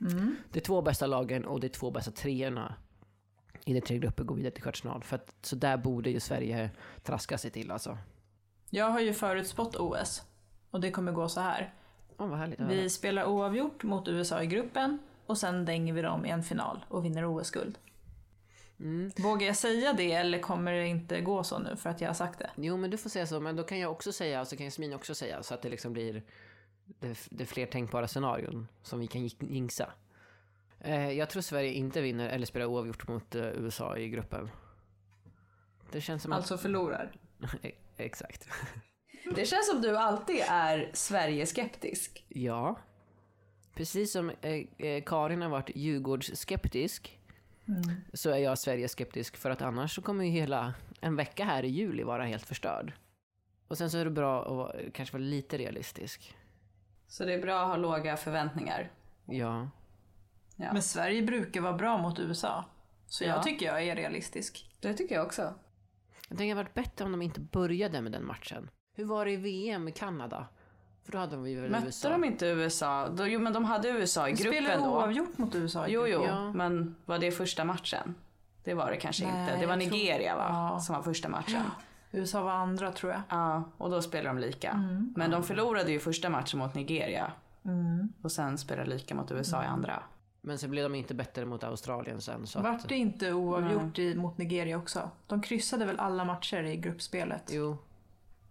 Mm. 0.00 0.36
De 0.52 0.60
två 0.60 0.82
bästa 0.82 1.06
lagen 1.06 1.44
och 1.44 1.60
de 1.60 1.68
två 1.68 1.90
bästa 1.90 2.10
treorna 2.10 2.74
i 3.64 3.74
de 3.74 3.80
tre 3.80 3.98
grupper 3.98 4.24
går 4.24 4.34
vidare 4.34 4.50
till 4.50 4.62
kvartsfinal. 4.62 5.02
För 5.02 5.16
att, 5.16 5.34
så 5.42 5.56
där 5.56 5.76
borde 5.76 6.10
ju 6.10 6.20
Sverige 6.20 6.70
traska 7.02 7.38
sig 7.38 7.50
till 7.50 7.70
alltså. 7.70 7.98
Jag 8.70 8.90
har 8.90 9.00
ju 9.00 9.12
förutspått 9.12 9.76
OS. 9.76 10.22
Och 10.70 10.80
det 10.80 10.90
kommer 10.90 11.12
gå 11.12 11.28
så 11.28 11.40
här. 11.40 11.74
Vad 12.16 12.38
härligt 12.38 12.60
Vi 12.60 12.90
spelar 12.90 13.24
oavgjort 13.24 13.82
mot 13.82 14.08
USA 14.08 14.42
i 14.42 14.46
gruppen 14.46 14.98
och 15.26 15.38
sen 15.38 15.64
dänger 15.64 15.92
vi 15.92 16.02
dem 16.02 16.26
i 16.26 16.30
en 16.30 16.42
final 16.42 16.84
och 16.88 17.04
vinner 17.04 17.24
OS-guld. 17.24 17.78
Mm. 18.80 19.10
Vågar 19.16 19.46
jag 19.46 19.56
säga 19.56 19.92
det 19.92 20.12
eller 20.12 20.38
kommer 20.38 20.72
det 20.72 20.86
inte 20.86 21.20
gå 21.20 21.44
så 21.44 21.58
nu 21.58 21.76
för 21.76 21.90
att 21.90 22.00
jag 22.00 22.08
har 22.08 22.14
sagt 22.14 22.38
det? 22.38 22.50
Jo, 22.56 22.76
men 22.76 22.90
du 22.90 22.96
får 22.96 23.10
säga 23.10 23.26
så. 23.26 23.40
Men 23.40 23.56
då 23.56 23.62
kan 23.62 23.78
jag 23.78 23.92
också 23.92 24.12
säga, 24.12 24.40
och 24.40 24.48
så 24.48 24.56
kan 24.56 24.66
Jasmin 24.66 24.92
också 24.94 25.14
säga, 25.14 25.42
så 25.42 25.54
att 25.54 25.62
det 25.62 25.68
liksom 25.68 25.92
blir 25.92 26.22
det, 26.84 27.18
det 27.30 27.46
fler 27.46 27.66
tänkbara 27.66 28.08
scenarion 28.08 28.68
som 28.82 29.00
vi 29.00 29.06
kan 29.06 29.28
jinxa. 29.40 29.92
Eh, 30.80 31.10
jag 31.10 31.30
tror 31.30 31.42
Sverige 31.42 31.72
inte 31.72 32.00
vinner 32.00 32.28
eller 32.28 32.46
spelar 32.46 32.66
oavgjort 32.66 33.08
mot 33.08 33.34
eh, 33.34 33.44
USA 33.46 33.96
i 33.96 34.08
gruppen. 34.08 34.50
Det 35.92 36.00
känns 36.00 36.22
som 36.22 36.32
Alltså 36.32 36.58
förlorar. 36.58 37.12
att... 37.40 37.54
Exakt. 37.96 38.48
Det 39.34 39.46
känns 39.46 39.70
som 39.70 39.82
du 39.82 39.96
alltid 39.96 40.40
är 40.48 40.90
Sverige-skeptisk. 40.92 42.24
Ja. 42.28 42.78
Precis 43.74 44.12
som 44.12 44.30
eh, 44.40 44.86
eh, 44.86 45.02
Karin 45.06 45.42
har 45.42 45.48
varit 45.48 45.70
Djurgårdsskeptisk 45.76 47.18
så 48.12 48.30
är 48.30 48.36
jag 48.38 48.58
Sverige-skeptisk 48.58 49.36
för 49.36 49.50
att 49.50 49.62
annars 49.62 49.94
så 49.94 50.02
kommer 50.02 50.24
ju 50.24 50.30
hela 50.30 50.74
en 51.00 51.16
vecka 51.16 51.44
här 51.44 51.62
i 51.62 51.68
juli 51.68 52.02
vara 52.02 52.24
helt 52.24 52.46
förstörd. 52.46 52.92
Och 53.68 53.78
sen 53.78 53.90
så 53.90 53.98
är 53.98 54.04
det 54.04 54.10
bra 54.10 54.64
att 54.66 54.92
kanske 54.92 55.12
vara 55.12 55.22
lite 55.24 55.58
realistisk. 55.58 56.36
Så 57.06 57.24
det 57.24 57.34
är 57.34 57.42
bra 57.42 57.60
att 57.62 57.68
ha 57.68 57.76
låga 57.76 58.16
förväntningar. 58.16 58.90
Ja. 59.26 59.70
Ja. 60.56 60.72
Men 60.72 60.82
Sverige 60.82 61.22
brukar 61.22 61.60
vara 61.60 61.72
bra 61.72 61.98
mot 61.98 62.18
USA. 62.18 62.64
Så 63.06 63.24
Ja. 63.24 63.28
jag 63.28 63.42
tycker 63.42 63.66
jag 63.66 63.82
är 63.82 63.96
realistisk. 63.96 64.70
Det 64.80 64.94
tycker 64.94 65.14
jag 65.14 65.26
också. 65.26 65.54
Jag 66.28 66.38
tänker 66.38 66.44
det 66.44 66.60
hade 66.60 66.62
varit 66.64 66.74
bättre 66.74 67.04
om 67.04 67.12
de 67.12 67.22
inte 67.22 67.40
började 67.40 68.00
med 68.00 68.12
den 68.12 68.26
matchen. 68.26 68.70
Hur 68.96 69.04
var 69.04 69.24
det 69.24 69.30
i 69.32 69.36
VM 69.36 69.88
i 69.88 69.92
Kanada? 69.92 70.46
För 71.06 71.12
då 71.12 71.18
hade 71.18 71.36
de 71.36 71.48
ju 71.50 71.60
väl 71.60 71.70
Mötte 71.70 71.86
USA. 71.86 72.08
de 72.08 72.24
inte 72.24 72.46
USA? 72.46 73.08
Då, 73.08 73.26
jo 73.26 73.40
men 73.40 73.52
de 73.52 73.64
hade 73.64 73.88
USA 73.88 74.28
i 74.28 74.32
Vi 74.32 74.42
gruppen 74.42 74.82
då. 74.82 74.86
oavgjort 74.88 75.38
mot 75.38 75.54
USA. 75.54 75.88
Jo, 75.88 76.06
jo, 76.06 76.24
Ja. 76.24 76.52
men 76.52 76.96
var 77.04 77.18
det 77.18 77.30
första 77.30 77.64
matchen? 77.64 78.14
Det 78.64 78.74
var 78.74 78.90
det 78.90 78.96
kanske 78.96 79.26
Nej, 79.26 79.40
inte. 79.40 79.56
Det 79.60 79.66
var 79.66 79.74
jag 79.76 79.82
tror- 79.82 79.90
Nigeria 79.98 80.36
va? 80.36 80.46
Ja. 80.72 80.80
Som 80.80 80.94
var 80.96 81.02
första 81.02 81.28
matchen. 81.28 81.62
USA 82.12 82.42
var 82.42 82.50
andra 82.52 82.92
tror 82.92 83.12
jag. 83.12 83.20
Ja, 83.28 83.62
och 83.78 83.90
då 83.90 84.02
spelade 84.02 84.28
de 84.28 84.46
lika. 84.46 84.70
Mm. 84.70 85.14
Men 85.16 85.30
de 85.30 85.42
förlorade 85.42 85.92
ju 85.92 86.00
första 86.00 86.30
matchen 86.30 86.58
mot 86.58 86.74
Nigeria. 86.74 87.32
Och 88.22 88.32
sen 88.32 88.58
spelade 88.58 88.90
lika 88.90 89.14
mot 89.14 89.32
USA 89.32 89.56
Mm. 89.56 89.68
i 89.70 89.72
andra. 89.72 90.02
Men 90.40 90.58
så 90.58 90.68
blev 90.68 90.82
de 90.82 90.94
inte 90.94 91.14
bättre 91.14 91.44
mot 91.44 91.64
Australien 91.64 92.20
sen. 92.20 92.46
Så 92.46 92.60
Vart 92.62 92.80
att, 92.82 92.88
det 92.88 92.96
inte 92.96 93.32
oavgjort 93.32 93.98
i, 93.98 94.14
mot 94.14 94.38
Nigeria 94.38 94.76
också? 94.78 95.10
De 95.26 95.42
kryssade 95.42 95.84
väl 95.84 95.98
alla 96.00 96.24
matcher 96.24 96.62
i 96.62 96.76
gruppspelet? 96.76 97.50
jo, 97.52 97.76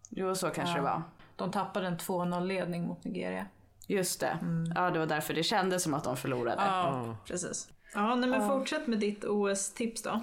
Jo, 0.09 0.35
så 0.35 0.49
kanske 0.49 0.71
Ja. 0.71 0.77
det 0.77 0.81
var. 0.83 1.01
De 1.35 1.51
tappade 1.51 1.87
en 1.87 1.97
2-0-ledning 1.97 2.87
mot 2.87 3.03
Nigeria. 3.03 3.47
Just 3.87 4.19
det. 4.19 4.37
Ja, 4.75 4.91
det 4.91 4.99
var 4.99 5.05
därför 5.05 5.33
det 5.33 5.43
kändes 5.43 5.83
som 5.83 5.93
att 5.93 6.03
de 6.03 6.17
förlorade. 6.17 6.61
Ja, 6.61 7.17
precis. 7.27 7.69
Ja, 7.93 8.15
nej, 8.15 8.29
men 8.29 8.41
Ja. 8.41 8.47
fortsätt 8.47 8.87
med 8.87 8.99
ditt 8.99 9.23
OS-tips 9.25 10.01
då. 10.03 10.21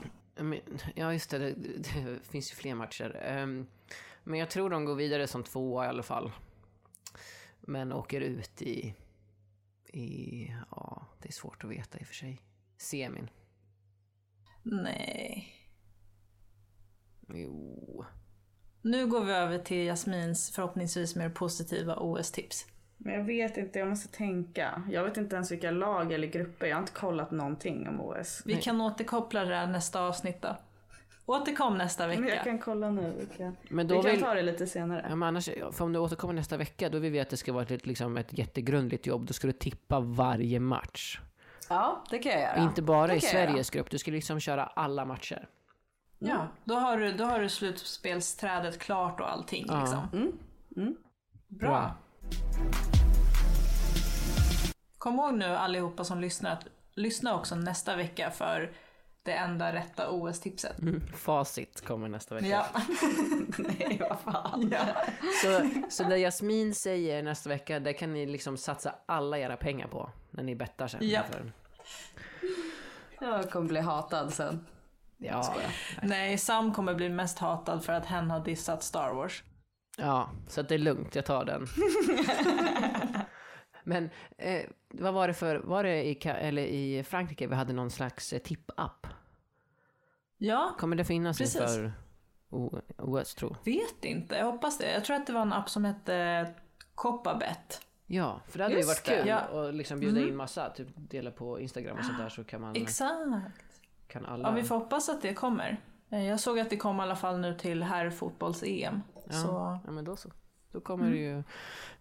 ja 0.95 1.13
just 1.13 1.31
det, 1.31 1.39
det, 1.39 1.55
det 1.55 2.19
finns 2.23 2.53
ju 2.53 2.55
fler 2.57 2.75
matcher. 2.75 3.21
Ehm, 3.23 3.67
men 4.25 4.39
jag 4.39 4.51
tror 4.51 4.71
de 4.71 4.85
går 4.85 4.95
vidare 4.95 5.27
som 5.27 5.43
tvåa 5.45 5.85
i 5.85 5.89
alla 5.89 6.03
fall. 6.03 6.33
Men 7.61 7.93
åker 7.93 8.21
ut 8.21 8.63
i, 8.63 8.95
i, 9.89 10.47
ja 10.71 11.07
det 11.19 11.29
är 11.29 11.33
svårt 11.33 11.65
att 11.65 11.71
veta 11.71 11.99
i 11.99 12.03
och 12.03 12.07
för 12.07 12.15
sig. 12.15 12.41
Semin. 12.77 13.31
Nej. 14.63 15.53
Jo. 17.29 18.05
Nu 18.83 19.07
går 19.07 19.25
vi 19.25 19.33
över 19.33 19.59
till 19.59 19.87
Jasmins 19.87 20.51
förhoppningsvis 20.51 21.17
mer 21.17 21.29
positiva 21.29 21.97
OS-tips. 21.97 22.67
Men 22.99 23.15
jag 23.15 23.25
vet 23.25 23.57
inte, 23.57 23.79
jag 23.79 23.89
måste 23.89 24.09
tänka. 24.17 24.83
Jag 24.91 25.05
vet 25.05 25.17
inte 25.17 25.35
ens 25.37 25.53
vilka 25.53 25.71
lag 25.71 26.13
eller 26.13 26.27
grupper. 26.27 26.67
Jag 26.67 26.77
har 26.77 26.81
inte 26.81 26.93
kollat 26.93 27.31
någonting 27.31 27.89
om 27.89 28.01
OS. 28.01 28.43
Vi 28.45 28.55
kan 28.55 28.81
återkoppla 28.81 29.45
det 29.45 29.57
här 29.57 29.67
nästa 29.67 30.01
avsnitt 30.01 30.43
då. 30.43 30.57
Återkom 31.27 31.79
nästa 31.79 32.07
Men 32.07 32.17
jag 32.17 32.23
vecka. 32.31 32.45
kan 32.45 32.59
kolla 32.59 32.91
nu. 32.91 33.15
Vi 33.31 33.37
kan, 33.37 33.57
Men 33.69 33.87
vi 33.87 33.95
då 33.95 34.03
kan 34.03 34.11
vill, 34.11 34.21
ta 34.21 34.35
det 34.35 34.43
lite 34.43 34.67
senare. 34.67 35.07
ja, 35.09 35.17
men 35.17 35.29
annars, 35.29 35.49
för 35.73 35.83
om 35.85 35.93
du 35.93 35.99
återkommer 35.99 36.35
nästa 36.35 36.57
vecka, 36.57 36.89
då 36.89 36.99
vill 36.99 37.13
vi 37.13 37.21
att 37.21 37.31
det 37.31 37.37
ska 37.37 37.53
vara 37.53 37.63
ett, 37.65 37.87
liksom 37.87 38.17
ett 38.17 38.39
jättegrundligt 38.39 39.07
jobb. 39.07 39.27
Då 39.27 39.33
ska 39.33 39.47
du 39.47 39.53
tippa 39.53 40.01
varje 40.01 40.61
match. 40.61 41.21
Ja, 41.69 42.05
det 42.11 42.19
kan 42.19 42.33
jag 42.33 42.41
göra. 42.41 42.63
Inte 42.63 42.83
bara 42.83 43.07
Det 43.07 43.17
i. 43.17 43.21
Sveriges 43.21 43.71
grupp, 43.71 43.91
du 43.91 43.99
ska 43.99 44.11
liksom 44.11 44.41
köra 44.41 44.65
alla 44.65 45.05
matcher. 45.05 45.49
Ja, 46.29 46.49
då 46.65 46.75
har, 46.75 46.97
du, 46.99 47.13
då 47.13 47.25
har 47.25 47.39
du 47.41 47.49
slutspelsträdet 47.49 48.79
klart 48.79 49.21
och 49.21 49.33
allting 49.33 49.65
Ja. 49.69 49.81
liksom. 49.81 50.09
Mm. 50.77 50.97
Bra. 51.49 51.69
Bra. 51.71 51.95
Kom 54.99 55.15
ihåg 55.15 55.35
nu 55.35 55.45
allihopa 55.45 56.05
som 56.05 56.21
lyssnar 56.21 56.53
att 56.53 56.67
lyssna 56.95 57.35
också 57.35 57.55
nästa 57.55 57.97
vecka 57.97 58.31
för 58.31 58.73
det 59.23 59.33
enda 59.33 59.73
rätta 59.73 60.11
OS-tipset. 60.11 60.79
Mm. 60.79 61.01
Facit 61.17 61.85
kommer 61.87 62.09
nästa 62.09 62.35
vecka. 62.35 62.47
Ja. 62.47 62.67
Nej, 63.59 64.01
vad 64.11 64.35
fan. 64.35 64.75
Så, 65.43 65.71
så 65.91 66.05
det 66.05 66.19
Jasmin 66.19 66.75
säger 66.75 67.23
nästa 67.23 67.49
vecka, 67.49 67.81
det 67.81 67.93
kan 67.93 68.13
ni 68.13 68.27
liksom 68.27 68.57
satsa 68.57 68.95
alla 69.07 69.39
era 69.39 69.57
pengar 69.57 69.87
på 69.89 70.11
när 70.31 70.43
ni 70.43 70.55
bettar 70.57 70.89
sen. 70.89 71.09
Ja. 71.09 71.23
För, 71.23 71.53
Jag 73.21 73.51
kommer 73.51 73.69
bli 73.69 73.81
hatad 73.81 74.33
sen. 74.33 74.67
ja, 75.23 75.55
Nej, 76.03 76.39
Sam 76.39 76.73
kommer 76.75 76.95
bli 76.95 77.09
mest 77.09 77.39
hatad 77.39 77.85
för 77.85 77.93
att 77.93 78.07
hen 78.07 78.31
har 78.31 78.41
dissat 78.45 78.83
Star 78.83 79.15
Wars. 79.15 79.43
ja, 79.99 80.31
så 80.49 80.61
att 80.61 80.69
det 80.69 80.75
är 80.75 80.79
lugnt, 80.79 81.15
jag 81.15 81.27
tar 81.27 81.45
den. 81.45 81.67
Men 83.85 84.11
eh, 84.39 84.63
vad 84.91 85.15
var 85.15 85.29
det 85.29 85.35
för, 85.35 85.57
var 85.57 85.85
det 85.85 86.03
i, 86.05 86.19
eller 86.29 86.63
i 86.63 87.03
Frankrike 87.05 87.47
vi 87.47 87.55
hade 87.55 87.73
någon 87.73 87.91
slags 87.91 88.33
eh, 88.33 88.39
tipp-app? 88.39 89.07
Ja, 90.39 90.75
Kommer 90.79 90.97
det 90.97 91.05
finnas 91.05 91.39
Precis. 91.39 91.61
inför 91.61 91.93
OS 92.99 93.35
tro? 93.35 93.57
vet 93.65 94.05
inte. 94.05 94.35
Jag 94.37 94.45
hoppas 94.47 94.79
det. 94.79 94.93
Jag 94.93 95.05
tror 95.05 95.17
att 95.17 95.27
det 95.27 95.33
var 95.33 95.43
en 95.43 95.53
app 95.53 95.71
som 95.71 95.85
hette 95.85 96.47
Coppabet. 96.95 97.81
Ja, 98.07 98.41
för 98.49 98.59
det 98.59 98.65
hade 98.65 98.75
ju 98.75 98.81
Just 98.81 98.89
varit 98.91 99.05
det. 99.05 99.17
kul 99.23 99.29
Ja. 99.29 99.69
att 99.69 99.75
liksom 99.75 100.01
bjuda 100.01 100.21
in 100.21 100.37
massa, 100.37 100.71
typ 100.71 100.89
dela 100.97 101.31
på 101.31 101.61
Instagram 101.61 101.99
och 101.99 102.05
sånt 102.05 102.19
där 102.19 102.29
så 102.29 102.45
kan 102.45 102.61
man, 102.61 102.77
Exakt. 102.77 103.13
Kan 104.13 104.27
alla... 104.27 104.49
Ja, 104.49 104.55
vi 104.55 104.63
får 104.63 104.75
hoppas 104.75 105.09
att 105.09 105.23
det 105.23 105.35
kommer. 105.35 105.77
Eh, 106.11 106.27
Jag 106.29 106.41
såg 106.41 106.59
att 106.59 106.71
det 106.71 106.77
kom 106.77 106.99
i 106.99 107.03
alla 107.03 107.17
fall 107.17 107.39
nu 107.41 107.55
till 107.55 107.83
herrfotbolls-EM. 107.83 109.03
Ja, 109.27 109.33
Så 109.33 109.81
ja 109.85 109.91
men 109.91 110.05
då 110.05 110.17
så. 110.17 110.31
Då 110.73 110.81
kommer 110.81 111.11
det 111.11 111.17
ju 111.17 111.43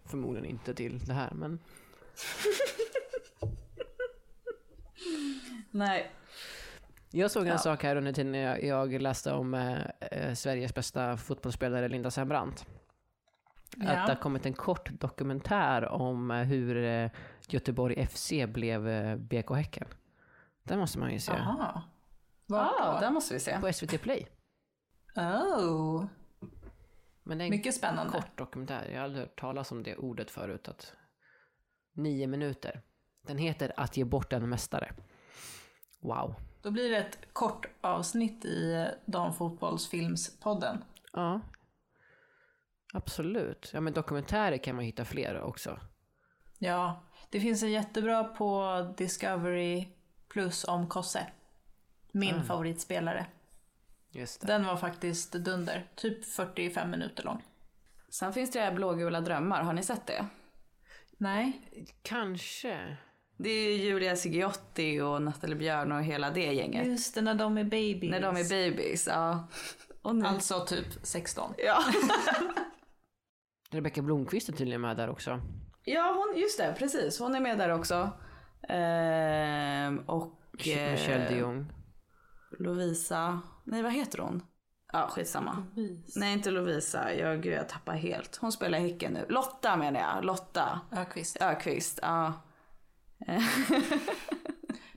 förmodligen 0.04 0.50
inte 0.50 0.74
till 0.74 0.98
det 0.98 1.12
här 1.12 1.30
men 1.34 1.58
Nej. 5.70 6.10
Jag 7.10 7.30
såg 7.30 7.42
en 7.42 7.48
Ja. 7.48 7.58
sak 7.58 7.82
här 7.82 7.96
under 7.96 8.12
tiden 8.12 8.34
jag, 8.34 8.64
jag 8.64 9.02
läste 9.02 9.32
om 9.32 9.54
eh, 9.54 9.78
eh, 10.00 10.34
Sveriges 10.34 10.74
bästa 10.74 11.16
fotbollsspelare 11.16 11.88
Linda 11.88 12.10
Sembrant. 12.10 12.66
Att 13.72 13.80
det 13.80 13.86
har 13.96 14.08
ja. 14.08 14.16
kommit 14.16 14.46
en 14.46 14.52
kort 14.52 14.90
dokumentär 15.00 15.88
om 15.88 16.30
eh, 16.30 16.36
hur 16.42 16.84
eh, 16.84 17.10
Göteborg 17.48 18.06
FC 18.06 18.32
blev 18.48 18.88
eh, 18.88 19.16
BK 19.16 19.50
Häcken. 19.56 19.86
Den 20.62 20.78
måste 20.78 20.98
man 20.98 21.12
ju 21.12 21.18
se. 21.18 21.32
Aha. 21.32 21.82
Vart 22.52 22.94
då? 22.94 22.98
den 23.00 23.14
måste 23.14 23.34
vi 23.34 23.40
se. 23.40 23.58
På 23.60 23.72
SVT 23.72 24.02
Play. 24.02 24.26
Oh, 25.16 26.04
Men 27.22 27.38
det 27.38 27.44
är 27.44 27.46
en 27.46 27.50
mycket 27.50 27.74
spännande. 27.74 28.12
kort 28.12 28.38
dokumentär. 28.38 28.88
Jag 28.88 28.96
har 28.98 29.04
aldrig 29.04 29.22
hört 29.22 29.40
talas 29.40 29.72
om 29.72 29.82
det 29.82 29.96
ordet 29.96 30.30
förut. 30.30 30.68
Att 30.68 30.92
nio 31.94 32.26
minuter. 32.26 32.82
Den 33.26 33.38
heter 33.38 33.72
Att 33.76 33.96
ge 33.96 34.04
bort 34.04 34.32
en 34.32 34.48
mästare. 34.48 34.92
Wow. 36.00 36.34
Då 36.62 36.70
blir 36.70 36.90
det 36.90 36.96
ett 36.96 37.18
kort 37.32 37.66
avsnitt 37.80 38.44
i 38.44 38.86
Damfotbollsfilmspodden. 39.06 40.84
Ja. 41.12 41.40
Absolut. 42.94 43.70
Ja 43.74 43.80
men 43.80 43.92
dokumentärer 43.92 44.58
kan 44.58 44.76
man 44.76 44.84
hitta 44.84 45.04
fler 45.04 45.40
också. 45.40 45.80
Ja, 46.58 47.02
det 47.30 47.40
finns 47.40 47.62
en 47.62 47.70
jättebra 47.72 48.24
på 48.24 48.76
Discovery 48.96 49.88
Plus 50.28 50.64
om 50.64 50.88
Kosse. 50.88 51.26
Min 52.12 52.34
Mm. 52.34 52.46
favoritspelare. 52.46 53.26
Just 54.10 54.40
det. 54.40 54.46
Den 54.46 54.64
var 54.66 54.76
faktiskt 54.76 55.32
dunder. 55.32 55.86
Typ 55.94 56.24
45 56.24 56.90
minuter 56.90 57.22
lång. 57.24 57.42
Sen 58.10 58.32
finns 58.32 58.50
det 58.50 58.60
här 58.60 58.72
Blågula 58.74 59.20
drömmar, 59.20 59.62
har 59.62 59.72
ni 59.72 59.82
sett 59.82 60.06
det? 60.06 60.26
Nej. 61.18 61.60
Kanske. 62.02 62.96
Det 63.36 63.50
är 63.50 63.76
ju 63.76 63.84
Julia 63.84 64.16
Sigiotti 64.16 65.00
och 65.00 65.22
Nathalie 65.22 65.56
Björn 65.56 65.92
och 65.92 66.02
hela 66.02 66.30
det 66.30 66.52
gänget. 66.52 66.86
Just 66.86 67.14
det, 67.14 67.20
när 67.22 67.34
de 67.34 67.58
är 67.58 67.64
babies. 67.64 68.10
När 68.10 68.20
de 68.20 68.36
är 68.36 68.70
babies, 68.70 69.06
ja. 69.06 69.48
Och 70.02 70.16
nu... 70.16 70.26
Alltså 70.26 70.64
typ 70.66 70.86
16. 71.02 71.54
Ja. 71.58 71.82
Rebecka 73.70 74.02
Blomqvist 74.02 74.48
är 74.48 74.52
tydligen 74.52 74.80
med 74.80 74.96
där 74.96 75.10
också. 75.10 75.40
ja, 75.84 76.14
hon, 76.16 76.40
just 76.40 76.58
det, 76.58 76.74
precis. 76.78 77.18
Hon 77.18 77.34
är 77.34 77.40
med 77.40 77.58
där 77.58 77.68
också. 77.70 78.10
Ehm, 78.68 79.98
och... 79.98 80.68
eh, 80.68 80.90
Michelle 80.92 81.28
de 81.28 81.36
Jong. 81.38 81.66
Lovisa... 82.58 83.40
Nej, 83.64 83.82
vad 83.82 83.92
heter 83.92 84.18
hon? 84.18 84.42
Ja, 84.92 85.08
skitsamma. 85.08 85.66
Nej, 86.16 86.32
inte 86.32 86.50
Lovisa. 86.50 87.14
Jag, 87.14 87.42
gud, 87.42 87.52
jag 87.52 87.68
tappar 87.68 87.94
helt. 87.94 88.36
Hon 88.36 88.52
spelar 88.52 88.78
i 88.78 88.80
Häcken 88.80 89.12
nu. 89.12 89.26
Lotta 89.28 89.76
menar 89.76 90.00
jag. 90.00 90.24
Lotta 90.24 90.80
Ökvist. 90.92 91.36
Ökvist. 91.40 91.98
Ja. 92.02 92.32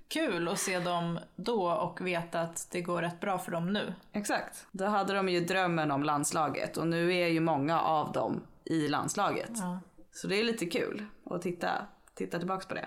Kul 0.08 0.48
att 0.48 0.60
se 0.60 0.80
dem 0.80 1.20
då 1.36 1.72
och 1.72 2.08
veta 2.08 2.42
att 2.42 2.68
det 2.72 2.82
går 2.82 3.02
rätt 3.02 3.20
bra 3.20 3.38
för 3.38 3.52
dem 3.52 3.74
nu. 3.74 3.94
Exakt. 4.12 4.68
Då 4.72 4.86
hade 4.86 5.14
de 5.14 5.30
ju 5.30 5.40
drömmen 5.40 5.92
om 5.92 6.04
landslaget 6.04 6.78
och 6.78 6.88
nu 6.88 7.14
är 7.16 7.28
ju 7.28 7.40
många 7.40 7.82
av 7.82 8.12
dem 8.12 8.42
i 8.66 8.88
landslaget. 8.88 9.52
Ja. 9.54 9.80
Så 10.12 10.28
det 10.28 10.40
är 10.40 10.44
lite 10.44 10.66
kul 10.66 11.06
att 11.26 11.42
titta, 11.42 11.72
titta 12.14 12.38
tillbaks 12.38 12.66
på 12.66 12.74
det. 12.74 12.86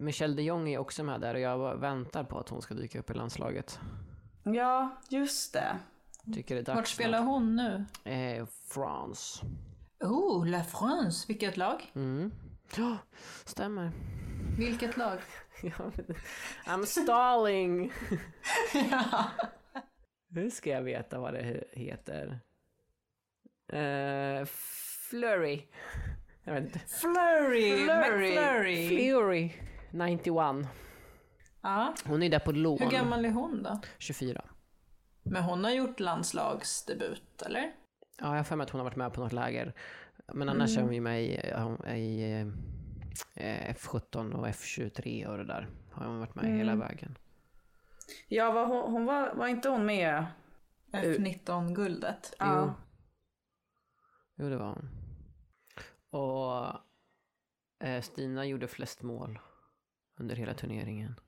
Michelle 0.00 0.34
de 0.34 0.42
Jong 0.42 0.68
är 0.68 0.78
också 0.78 1.04
med 1.04 1.20
där 1.20 1.34
och 1.34 1.40
jag 1.40 1.76
väntar 1.76 2.24
på 2.24 2.38
att 2.38 2.48
hon 2.48 2.62
ska 2.62 2.74
dyka 2.74 2.98
upp 2.98 3.10
i 3.10 3.14
landslaget. 3.14 3.80
Ja, 4.42 4.96
just 5.08 5.52
det. 5.52 5.76
Tycker 6.34 6.54
det 6.54 6.60
är 6.60 6.64
dags 6.64 6.76
Vart 6.76 6.88
spelar 6.88 7.22
hon 7.22 7.56
nu? 7.56 7.84
Eh, 8.10 8.46
France. 8.68 9.46
Oh, 10.00 10.46
La 10.46 10.64
France. 10.64 11.24
Vilket 11.28 11.56
lag? 11.56 11.90
Mm. 11.94 12.32
Ja, 12.76 12.96
stämmer. 13.44 13.92
Vilket 14.58 14.96
lag? 14.96 15.18
Ja, 15.62 15.90
I'm 16.66 16.84
stalling. 16.84 17.88
Hur 20.30 20.50
ska 20.50 20.70
jag 20.70 20.82
veta 20.82 21.18
vad 21.18 21.34
det 21.34 21.42
he- 21.42 21.78
heter? 21.78 22.40
Uh, 23.72 24.44
Flurry. 25.10 25.62
Jag 26.44 26.54
vet 26.54 26.64
inte. 26.64 26.78
Flurry! 26.78 27.84
Flurry. 27.84 28.30
McFlurry. 28.88 29.52
Fury 29.90 30.16
91. 30.16 30.68
Ja. 31.62 31.94
Hon 32.04 32.22
är 32.22 32.30
där 32.30 32.38
på 32.38 32.52
lån. 32.52 32.78
Hur 32.78 32.90
gammal 32.90 33.24
är 33.24 33.30
hon 33.30 33.62
då? 33.62 33.80
24. 33.98 34.44
Men 35.22 35.42
hon 35.42 35.64
har 35.64 35.70
gjort 35.70 36.00
landslagsdebut, 36.00 37.42
eller? 37.42 37.60
Ja, 38.18 38.26
jag 38.26 38.36
har 38.36 38.44
för 38.44 38.56
mig 38.56 38.64
att 38.64 38.70
hon 38.70 38.78
har 38.78 38.84
varit 38.84 38.96
med 38.96 39.12
på 39.12 39.20
något 39.20 39.32
läger. 39.32 39.74
Men 40.32 40.48
annars 40.48 40.76
är 40.76 40.82
hon 40.82 40.94
ju 40.94 41.00
med 41.00 41.22
i, 41.22 41.26
i 42.00 42.32
eh, 43.34 43.74
F17 43.74 44.32
och 44.32 44.46
F23 44.46 45.26
och 45.26 45.38
det 45.38 45.44
där. 45.44 45.68
Har 45.92 46.06
hon 46.06 46.18
varit 46.18 46.34
med 46.34 46.58
hela 46.58 46.76
vägen. 46.76 47.18
Ja, 48.28 48.52
var 48.52 48.66
hon, 48.66 48.92
hon 48.92 49.04
var, 49.04 49.34
var 49.34 49.46
inte 49.46 49.68
hon 49.68 49.86
med? 49.86 50.26
F19-guldet. 50.92 52.34
Ja. 52.38 52.64
Jo. 52.66 52.72
Jo, 54.36 54.50
det 54.50 54.56
var 54.56 54.66
hon. 54.66 54.88
Och 56.10 56.74
eh, 57.86 58.02
Stina 58.02 58.46
gjorde 58.46 58.68
flest 58.68 59.02
mål 59.02 59.38
under 60.20 60.36
hela 60.36 60.54
turneringen. 60.54 61.20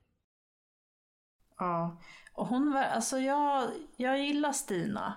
Ja. 1.57 1.97
Och 2.33 2.47
hon 2.47 2.73
var, 2.73 2.81
alltså 2.83 3.17
jag, 3.17 3.69
jag 3.95 4.19
gillar 4.19 4.51
Stina. 4.51 5.13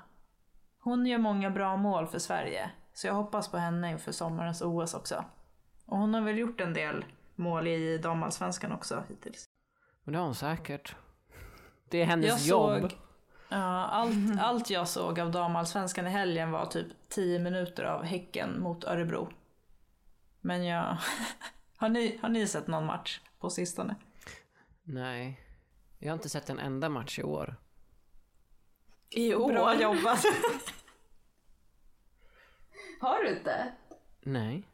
Hon 0.78 1.06
gör 1.06 1.18
många 1.18 1.50
bra 1.50 1.76
mål 1.76 2.06
för 2.06 2.18
Sverige. 2.18 2.70
Så 2.92 3.06
jag 3.06 3.14
hoppas 3.14 3.48
på 3.48 3.58
henne 3.58 3.90
inför 3.90 4.12
sommarens 4.12 4.62
OS 4.62 4.94
också. 4.94 5.24
Och 5.86 5.98
hon 5.98 6.14
har 6.14 6.20
väl 6.20 6.38
gjort 6.38 6.60
en 6.60 6.74
del 6.74 7.04
mål 7.34 7.66
i 7.66 7.98
damallsvenskan 7.98 8.72
också 8.72 9.04
hittills. 9.08 9.44
Men 10.04 10.12
det 10.12 10.18
har 10.18 10.26
hon 10.26 10.34
säkert. 10.34 10.94
Det 11.90 12.02
är 12.02 12.04
hennes 12.04 12.46
Jag 12.46 12.58
jobb. 12.58 12.90
såg, 12.90 13.00
ja, 13.48 13.86
allt, 13.86 14.40
allt 14.40 14.70
jag 14.70 14.88
såg 14.88 15.20
av 15.20 15.30
damallsvenskan 15.30 16.06
i 16.06 16.10
helgen 16.10 16.50
var 16.50 16.66
typ 16.66 16.86
10 17.08 17.38
minuter 17.38 17.84
av 17.84 18.04
Häcken 18.04 18.60
mot 18.60 18.84
Örebro. 18.84 19.28
Men 20.40 20.64
jag... 20.64 20.96
har, 21.76 21.88
ni, 21.88 22.18
har 22.22 22.28
ni 22.28 22.46
sett 22.46 22.66
någon 22.66 22.86
match 22.86 23.20
på 23.38 23.50
sistone? 23.50 23.96
Nej. 24.82 25.40
Jag 25.98 26.08
har 26.08 26.14
inte 26.14 26.28
sett 26.28 26.50
en 26.50 26.58
enda 26.58 26.88
match 26.88 27.18
i 27.18 27.22
år. 27.22 27.56
I 29.10 29.34
år? 29.34 29.52
Bra 29.52 29.80
jobbat! 29.80 30.24
Har 33.00 33.22
du 33.22 33.36
inte? 33.36 33.72
Nej. 34.22 34.68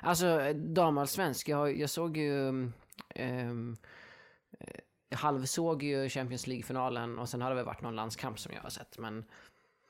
Alltså 0.00 0.52
damallsvensk, 0.54 1.48
jag, 1.48 1.78
jag 1.78 1.90
såg 1.90 2.16
ju... 2.16 2.48
Um, 3.16 3.76
jag 5.08 5.18
halvsåg 5.18 5.82
ju 5.82 6.08
Champions 6.08 6.46
League-finalen 6.46 7.18
och 7.18 7.28
sen 7.28 7.42
har 7.42 7.50
det 7.50 7.56
väl 7.56 7.64
varit 7.64 7.82
någon 7.82 7.96
landskamp 7.96 8.38
som 8.38 8.52
jag 8.52 8.62
har 8.62 8.70
sett 8.70 8.98
men... 8.98 9.24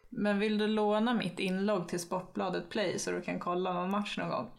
Men 0.09 0.39
vill 0.39 0.59
du 0.59 0.67
låna 0.67 1.15
mitt 1.15 1.39
inlogg 1.39 1.89
till 1.89 2.01
Sportbladet 2.01 2.71
Play 2.71 2.99
så 2.99 3.11
du 3.11 3.23
kan 3.23 3.41
kolla 3.41 3.73
någon 3.73 3.91
match 3.91 4.19
någon 4.19 4.29
gång? 4.29 4.51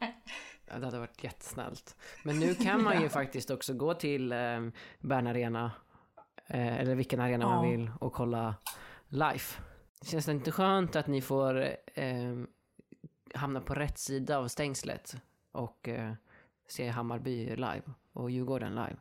Ja, 0.68 0.80
det 0.80 0.86
hade 0.86 1.00
varit 1.00 1.24
jättesnällt. 1.24 1.96
Men 2.24 2.40
nu 2.40 2.56
kan 2.56 2.84
man 2.84 3.02
ju 3.02 3.10
faktiskt 3.20 3.50
också 3.52 3.74
gå 3.74 3.94
till 3.94 4.32
eh, 4.32 4.38
Bern 5.00 5.28
Arena, 5.28 5.72
eh, 6.48 6.80
eller 6.80 6.96
vilken 6.96 7.20
arena 7.20 7.46
man 7.48 7.66
Ja. 7.66 7.72
vill, 7.72 7.92
och 8.00 8.14
kolla 8.14 8.56
live. 9.08 9.40
Känns 10.02 10.26
det 10.26 10.32
inte 10.32 10.52
skönt 10.52 10.96
att 10.96 11.08
ni 11.08 11.22
får 11.22 11.68
eh, 11.94 12.36
hamna 13.34 13.62
på 13.62 13.74
rätt 13.74 13.98
sida 14.00 14.38
av 14.38 14.48
stängslet 14.48 15.16
och 15.52 15.88
eh, 15.88 16.14
se 16.68 16.90
Hammarby 16.90 17.50
live 17.56 17.82
och 18.14 18.32
Djurgården 18.32 18.76
live? 18.76 18.96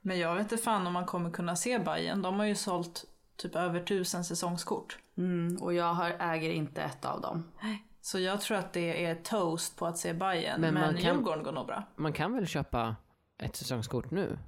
Men 0.00 0.18
jag 0.18 0.34
vet 0.34 0.42
inte 0.42 0.56
fan 0.56 0.86
om 0.86 0.92
man 0.92 1.06
kommer 1.06 1.30
kunna 1.30 1.56
se 1.56 1.78
Bayern. 1.78 2.22
De 2.22 2.38
har 2.38 2.46
ju 2.46 2.54
sålt 2.54 3.04
typ 3.36 3.56
över 3.56 3.80
tusen 3.82 4.24
säsongskort. 4.24 4.98
Mm, 5.16 5.56
och 5.62 5.74
jag 5.74 5.94
har, 5.94 6.10
äger 6.20 6.50
inte 6.50 6.82
ett 6.82 7.04
av 7.04 7.20
dem. 7.20 7.50
Så 8.00 8.18
jag 8.18 8.40
tror 8.40 8.56
att 8.58 8.72
det 8.72 9.04
är 9.04 9.14
toast 9.14 9.76
på 9.76 9.86
att 9.86 9.98
se 9.98 10.12
Bayern. 10.12 10.60
Men 10.60 10.74
Men, 10.74 10.82
man 10.84 11.02
kan- 11.02 11.14
Djurgården 11.16 11.44
går 11.44 11.52
nog 11.52 11.66
bra. 11.66 11.82
Man 11.96 12.12
kan 12.12 12.34
väl 12.34 12.46
köpa 12.46 12.96
ett 13.42 13.56
säsongskort 13.56 14.10
nu? 14.10 14.38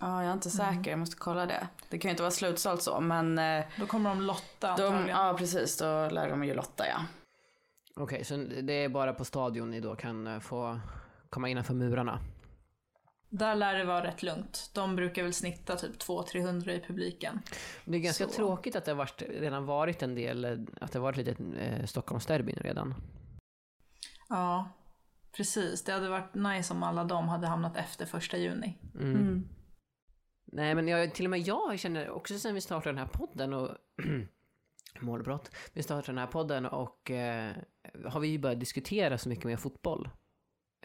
Ja, 0.00 0.22
jag 0.22 0.28
är 0.30 0.32
inte 0.32 0.50
säker. 0.50 0.90
Jag 0.90 0.98
måste 0.98 1.16
kolla 1.16 1.46
det. 1.46 1.68
Det 1.88 1.98
kan 1.98 2.08
ju 2.08 2.10
inte 2.10 2.22
vara 2.22 2.30
slutsålt 2.30 2.82
så, 2.82 3.00
men 3.00 3.38
eh, 3.38 3.64
Då 3.78 3.86
kommer 3.86 4.10
de 4.10 4.22
lotta 4.22 4.76
de, 4.76 5.08
ja 5.08 5.34
precis, 5.38 5.78
då 5.78 6.08
lär 6.10 6.30
de 6.30 6.44
ju 6.44 6.54
lotta 6.54 6.84
ja. 6.88 6.96
Okej, 7.96 8.24
så 8.24 8.36
det 8.62 8.72
är 8.72 8.88
bara 8.88 9.12
på 9.12 9.24
stadion 9.24 9.70
ni 9.70 9.80
då 9.80 9.96
kan 9.96 10.26
eh, 10.26 10.40
få 10.40 10.80
komma 11.30 11.48
innanför 11.48 11.74
murarna? 11.74 12.18
Där 13.32 13.54
lär 13.54 13.74
det 13.74 13.84
vara 13.84 14.04
rätt 14.04 14.22
lugnt. 14.22 14.70
De 14.74 14.96
brukar 14.96 15.22
väl 15.22 15.32
snitta 15.32 15.76
typ 15.76 16.02
200-300 16.02 16.70
i 16.70 16.80
publiken. 16.80 17.40
Det 17.84 17.96
är 17.96 18.00
ganska 18.00 18.26
Så. 18.26 18.32
tråkigt 18.32 18.76
att 18.76 18.84
det 18.84 18.90
har 18.90 18.96
varit, 18.96 19.22
redan 19.28 19.66
varit 19.66 20.02
en 20.02 20.14
del, 20.14 20.66
att 20.80 20.92
det 20.92 20.98
har 20.98 21.02
varit 21.02 21.16
lite 21.16 21.36
eh, 21.58 21.86
Stockholmsderbyn 21.86 22.58
redan. 22.60 22.94
Ja, 24.28 24.68
precis. 25.36 25.84
Det 25.84 25.92
hade 25.92 26.08
varit 26.08 26.34
nice 26.34 26.74
om 26.74 26.82
alla 26.82 27.04
de 27.04 27.28
hade 27.28 27.46
hamnat 27.46 27.76
efter 27.76 28.06
första 28.06 28.36
juni. 28.36 28.78
Mm. 29.00 29.48
Nej 30.44 30.74
men 30.74 30.88
jag, 30.88 31.14
till 31.14 31.26
och 31.26 31.30
med 31.30 31.40
jag 31.40 31.78
känner 31.78 32.10
också 32.10 32.38
sen 32.38 32.54
vi 32.54 32.60
startade 32.60 32.90
den 32.90 32.98
här 32.98 33.12
podden 33.12 33.52
och 33.52 33.70
målbrott. 35.00 35.50
Vi 35.72 35.82
startade 35.82 36.12
den 36.12 36.18
här 36.18 36.26
podden 36.26 36.66
och 36.66 37.10
eh, 37.10 37.52
har 38.04 38.20
vi 38.20 38.28
ju 38.28 38.38
börjat 38.38 38.60
diskutera 38.60 39.18
så 39.18 39.28
mycket 39.28 39.44
mer 39.44 39.56
fotboll. 39.56 40.08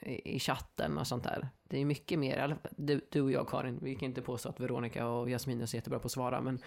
I, 0.01 0.39
chatten 0.39 0.97
och 0.97 1.07
sånt 1.07 1.23
där. 1.23 1.49
Det 1.63 1.81
är 1.81 1.86
mycket 1.86 2.19
mer, 2.19 2.57
du, 2.71 3.01
du 3.10 3.21
och 3.21 3.31
jag 3.31 3.49
Karin, 3.49 3.79
vi 3.81 3.95
kan 3.95 4.05
inte 4.05 4.21
påstå 4.21 4.49
att 4.49 4.60
Veronica 4.60 5.07
och 5.07 5.29
Jasmin 5.29 5.62
är 5.62 5.65
så 5.65 5.75
jättebra 5.75 5.99
på 5.99 6.05
att 6.05 6.12
svara 6.12 6.41
men 6.41 6.60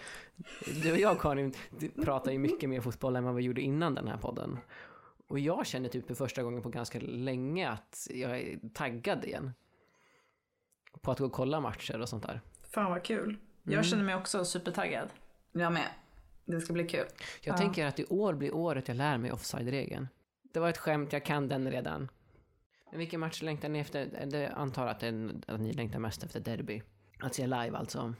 du 0.83 0.91
och 0.91 0.97
jag 0.97 1.19
Karin 1.19 1.53
pratar 2.03 2.31
ju 2.31 2.39
mycket 2.39 2.69
mer 2.69 2.81
fotboll 2.81 3.15
än 3.15 3.23
vad 3.23 3.35
vi 3.35 3.43
gjorde 3.43 3.61
innan 3.61 3.95
den 3.95 4.07
här 4.07 4.17
podden. 4.17 4.57
Och 5.27 5.39
jag 5.39 5.67
känner 5.67 5.89
typ 5.89 6.07
för 6.07 6.15
första 6.15 6.43
gången 6.43 6.61
på 6.61 6.69
ganska 6.69 6.99
länge 6.99 7.69
att 7.69 8.07
jag 8.13 8.39
är 8.39 8.59
taggad 8.73 9.25
igen. 9.25 9.51
På 11.01 11.11
att 11.11 11.19
gå 11.19 11.25
och 11.25 11.31
kolla 11.31 11.59
matcher 11.59 12.01
och 12.01 12.09
sånt 12.09 12.23
där. 12.23 12.41
Fan 12.61 12.91
vad 12.91 13.03
kul. 13.03 13.37
Jag 13.63 13.85
känner 13.85 14.03
mig 14.03 14.15
också 14.15 14.45
supertaggad. 14.45 15.09
Jag 15.51 15.73
med. 15.73 15.87
Det 16.45 16.61
ska 16.61 16.73
bli 16.73 16.87
kul. 16.87 17.05
Jag 17.41 17.57
tänker 17.57 17.85
att 17.85 17.99
i 17.99 18.05
år 18.05 18.33
blir 18.33 18.55
året 18.55 18.87
jag 18.87 18.97
lär 18.97 19.17
mig 19.17 19.31
offside-regeln. 19.31 20.07
Det 20.53 20.59
var 20.59 20.69
ett 20.69 20.77
skämt, 20.77 21.13
jag 21.13 21.25
kan 21.25 21.47
den 21.47 21.71
redan. 21.71 22.09
Men 22.91 22.99
vilken 22.99 23.19
match 23.19 23.41
längtar 23.41 23.69
ni 23.69 23.79
efter? 23.79 24.25
Det 24.25 24.49
antar 24.49 24.87
att, 24.87 24.99
det 24.99 25.07
är, 25.07 25.31
att 25.47 25.59
ni 25.59 25.73
längtar 25.73 25.99
mest 25.99 26.23
efter 26.23 26.39
derby. 26.39 26.81
Att 27.19 27.35
se 27.35 27.47
live 27.47 27.77
alltså. 27.77 28.13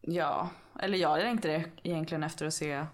Ja, 0.00 0.50
eller 0.80 0.98
jag 0.98 1.18
längtar 1.18 1.64
egentligen 1.82 2.22
efter 2.22 2.46
att 2.46 2.54
se 2.54 2.86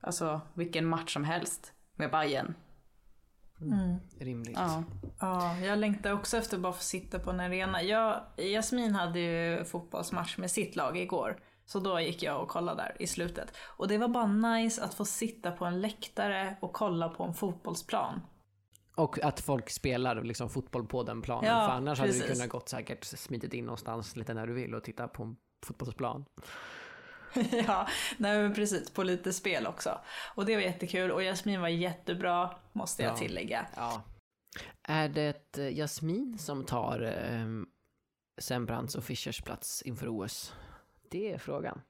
alltså, 0.00 0.40
vilken 0.54 0.86
match 0.86 1.12
som 1.12 1.24
helst 1.24 1.72
med 1.96 2.10
Bayern. 2.10 2.54
Rimligt. 4.20 4.56
Ja. 4.56 4.84
Ja, 5.20 5.58
jag 5.58 5.78
längtar 5.78 6.12
också 6.12 6.36
efter 6.36 6.56
att 6.56 6.62
bara 6.62 6.72
få 6.72 6.82
sitta 6.82 7.18
på 7.18 7.30
en 7.30 7.40
arena. 7.40 7.82
Jag, 7.82 8.22
Jasmin 8.36 8.94
hade 8.94 9.20
ju 9.20 9.64
fotbollsmatch 9.64 10.38
med 10.38 10.50
sitt 10.50 10.76
lag 10.76 10.98
igår. 10.98 11.38
Så 11.66 11.80
då 11.80 12.00
gick 12.00 12.22
jag 12.22 12.42
och 12.42 12.48
kollade 12.48 12.82
där 12.82 12.96
i 13.02 13.06
slutet. 13.06 13.56
Och 13.76 13.88
det 13.88 13.98
var 13.98 14.08
bara 14.08 14.26
nice 14.26 14.84
att 14.84 14.94
få 14.94 15.04
sitta 15.04 15.50
på 15.50 15.64
en 15.64 15.80
läktare 15.80 16.56
och 16.60 16.72
kolla 16.72 17.08
på 17.08 17.24
en 17.24 17.34
fotbollsplan. 17.34 18.20
Och 18.98 19.24
att 19.24 19.40
folk 19.40 19.70
spelar 19.70 20.22
liksom 20.22 20.50
fotboll 20.50 20.86
på 20.86 21.02
den 21.02 21.22
planen. 21.22 21.50
Ja, 21.50 21.66
för 21.66 21.72
annars 21.72 21.98
hade 21.98 22.12
du 22.12 22.18
precis. 22.20 22.36
kunnat 22.36 22.48
gått 22.50 22.68
säkert 22.68 23.04
smitit 23.04 23.54
in 23.54 23.64
någonstans 23.64 24.16
lite 24.16 24.34
när 24.34 24.46
du 24.46 24.52
vill 24.52 24.74
och 24.74 24.84
titta 24.84 25.08
på 25.08 25.22
en 25.22 25.36
fotbollsplan. 25.66 26.24
ja, 27.66 27.88
nej 28.16 28.42
men 28.42 28.54
precis. 28.54 28.90
På 28.90 29.02
lite 29.02 29.32
spel 29.32 29.66
också. 29.66 30.00
Och 30.34 30.46
det 30.46 30.54
var 30.54 30.62
jättekul. 30.62 31.10
Och 31.10 31.22
Jasmin 31.22 31.60
var 31.60 31.68
jättebra, 31.68 32.50
måste 32.72 33.02
jag 33.02 33.12
Ja. 33.12 33.16
tillägga. 33.16 33.66
Ja. 33.76 34.02
Är 34.82 35.08
det 35.08 35.56
Jasmin 35.72 36.38
som 36.38 36.64
tar 36.64 37.02
eh, 37.02 37.46
Sembrants 38.40 38.94
och 38.94 39.04
Fischers 39.04 39.42
plats 39.42 39.82
inför 39.82 40.08
OS? 40.08 40.54
Det 41.10 41.32
är 41.32 41.38
frågan. 41.38 41.80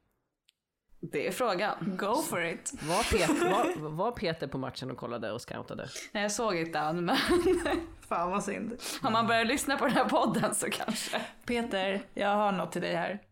Det 1.00 1.26
är 1.26 1.32
frågan. 1.32 1.96
Go 1.98 2.14
for 2.14 2.44
it! 2.44 2.72
Var 2.82 3.02
Peter, 3.18 3.50
var, 3.80 3.88
var 3.90 4.12
Peter 4.12 4.46
på 4.46 4.58
matchen 4.58 4.90
och 4.90 4.96
kollade 4.96 5.32
och 5.32 5.40
scoutade? 5.40 5.88
Nej, 6.12 6.22
jag 6.22 6.32
såg 6.32 6.56
inte 6.56 6.78
han, 6.78 7.04
men 7.04 7.16
Fan 8.08 8.30
vad 8.30 8.44
synd. 8.44 8.76
om 9.02 9.12
man 9.12 9.26
börjar 9.26 9.44
lyssna 9.44 9.76
på 9.76 9.84
den 9.84 9.94
här 9.94 10.08
podden 10.08 10.54
så 10.54 10.70
kanske. 10.70 11.20
Peter, 11.46 12.02
jag 12.14 12.36
har 12.36 12.52
något 12.52 12.72
till 12.72 12.82
dig 12.82 12.94
här. 12.94 13.22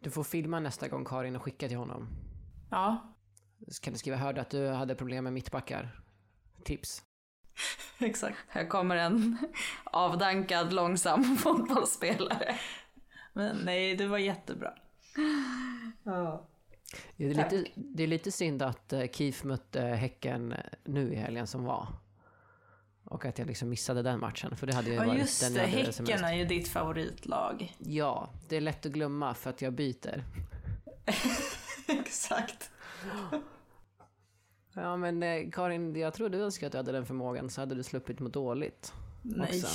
Du 0.00 0.10
får 0.10 0.24
filma 0.24 0.60
nästa 0.60 0.88
gång 0.88 1.04
Karin 1.04 1.36
och 1.36 1.42
skicka 1.42 1.68
till 1.68 1.76
honom. 1.76 2.08
Ja, 2.70 3.14
Så 3.68 3.82
kan 3.82 3.92
du 3.92 3.98
skriva 3.98 4.16
hörde 4.16 4.40
att 4.40 4.50
du 4.50 4.68
hade 4.68 4.94
problem 4.94 5.24
med 5.24 5.32
mittbackar. 5.32 6.00
Tips. 6.64 7.02
exakt. 7.98 8.38
Här 8.48 8.66
kommer 8.68 8.96
en 8.96 9.38
avdankad, 9.84 10.72
långsam 10.72 11.24
fotbollsspelare. 11.36 12.54
Men 13.32 13.56
nej, 13.56 13.96
det 13.96 14.06
var 14.06 14.18
jättebra. 14.18 14.72
Det 17.16 17.24
är, 17.24 17.34
lite, 17.34 17.64
det 17.74 18.02
är 18.02 18.06
lite 18.06 18.32
synd 18.32 18.62
att 18.62 18.92
eh, 18.92 19.06
Keith 19.12 19.46
mötte 19.46 19.80
Häcken 19.80 20.54
nu 20.84 21.12
i 21.12 21.16
helgen 21.16 21.46
som 21.46 21.64
var. 21.64 21.88
Och 23.04 23.24
att 23.24 23.38
jag 23.38 23.48
liksom 23.48 23.68
missade 23.68 24.02
den 24.02 24.20
matchen, 24.20 24.56
för 24.56 24.66
det 24.66 24.74
hade 24.74 24.90
ju 24.90 24.94
Ja 24.94 25.04
varit 25.04 25.18
just 25.18 25.40
den 25.40 25.54
det, 25.54 25.60
Häcken 25.60 26.24
är 26.24 26.34
ju 26.34 26.44
ditt 26.44 26.68
favoritlag. 26.68 27.74
Ja, 27.78 28.30
det 28.48 28.56
är 28.56 28.60
lätt 28.60 28.86
att 28.86 28.92
glömma 28.92 29.34
för 29.34 29.50
att 29.50 29.62
jag 29.62 29.72
byter. 29.72 30.24
Exakt. 31.88 32.70
Ja 34.72 34.96
men 34.96 35.22
eh, 35.22 35.50
Karin, 35.52 35.96
jag 35.96 36.14
tror 36.14 36.28
du 36.28 36.42
önskar 36.42 36.66
att 36.66 36.72
du 36.72 36.78
hade 36.78 36.92
den 36.92 37.06
förmågan 37.06 37.50
så 37.50 37.60
hade 37.60 37.74
du 37.74 37.82
sluppit 37.82 38.20
må 38.20 38.28
dåligt. 38.28 38.92
Nej. 39.22 39.48
Också. 39.48 39.66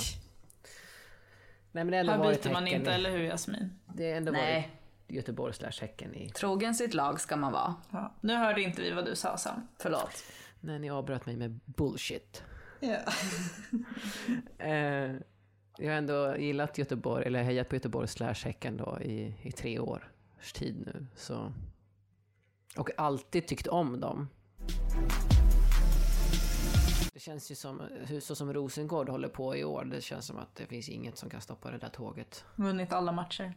Nej 1.71 1.83
men 1.83 1.87
det 1.87 1.97
ändå 1.97 2.11
Här 2.11 2.19
byter 2.19 2.53
man 2.53 2.63
Häcken 2.63 2.81
inte, 2.81 2.93
eller 2.93 3.11
hur 3.11 3.23
Jasmin? 3.23 3.79
Det 3.95 4.11
har 4.11 4.17
ändå 4.17 4.31
Nej. 4.31 4.78
Göteborg 5.09 5.53
slash 5.53 5.81
Häcken 5.81 6.15
i... 6.15 6.29
Trogen 6.29 6.75
sitt 6.75 6.93
lag 6.93 7.19
ska 7.19 7.37
man 7.37 7.51
vara. 7.51 7.75
Ja. 7.91 8.13
Nu 8.21 8.35
hörde 8.35 8.61
inte 8.61 8.81
vi 8.81 8.91
vad 8.91 9.05
du 9.05 9.15
sa 9.15 9.37
Sam. 9.37 9.67
Förlåt. 9.77 10.23
Nej, 10.59 10.79
ni 10.79 10.89
avbröt 10.89 11.25
mig 11.25 11.37
med 11.37 11.59
bullshit. 11.65 12.43
Ja. 12.79 12.97
Eh, 14.57 15.15
jag 15.77 15.89
har 15.91 15.97
ändå 15.97 16.35
gillat 16.37 16.77
Göteborg, 16.77 17.25
eller 17.25 17.43
hejat 17.43 17.69
på 17.69 17.75
Göteborg 17.75 18.07
slash 18.07 18.33
Häcken 18.33 18.77
då 18.77 18.97
i, 19.01 19.35
i 19.41 19.51
tre 19.51 19.79
år. 19.79 20.11
års 20.39 20.53
tid 20.53 20.83
nu. 20.85 21.05
Så. 21.15 21.53
Och 22.77 22.89
alltid 22.97 23.47
tyckt 23.47 23.67
om 23.67 23.99
dem. 23.99 24.27
Det 27.13 27.19
känns 27.19 27.51
ju 27.51 27.55
som, 27.55 27.81
så 28.21 28.35
som 28.35 28.53
Rosengård 28.53 29.09
håller 29.09 29.27
på 29.27 29.55
i 29.55 29.63
år, 29.63 29.85
det 29.85 30.01
känns 30.01 30.25
som 30.25 30.37
att 30.37 30.55
det 30.55 30.65
finns 30.65 30.89
inget 30.89 31.17
som 31.17 31.29
kan 31.29 31.41
stoppa 31.41 31.71
det 31.71 31.77
där 31.77 31.89
tåget. 31.89 32.45
Vunnit 32.55 32.93
alla 32.93 33.11
matcher. 33.11 33.53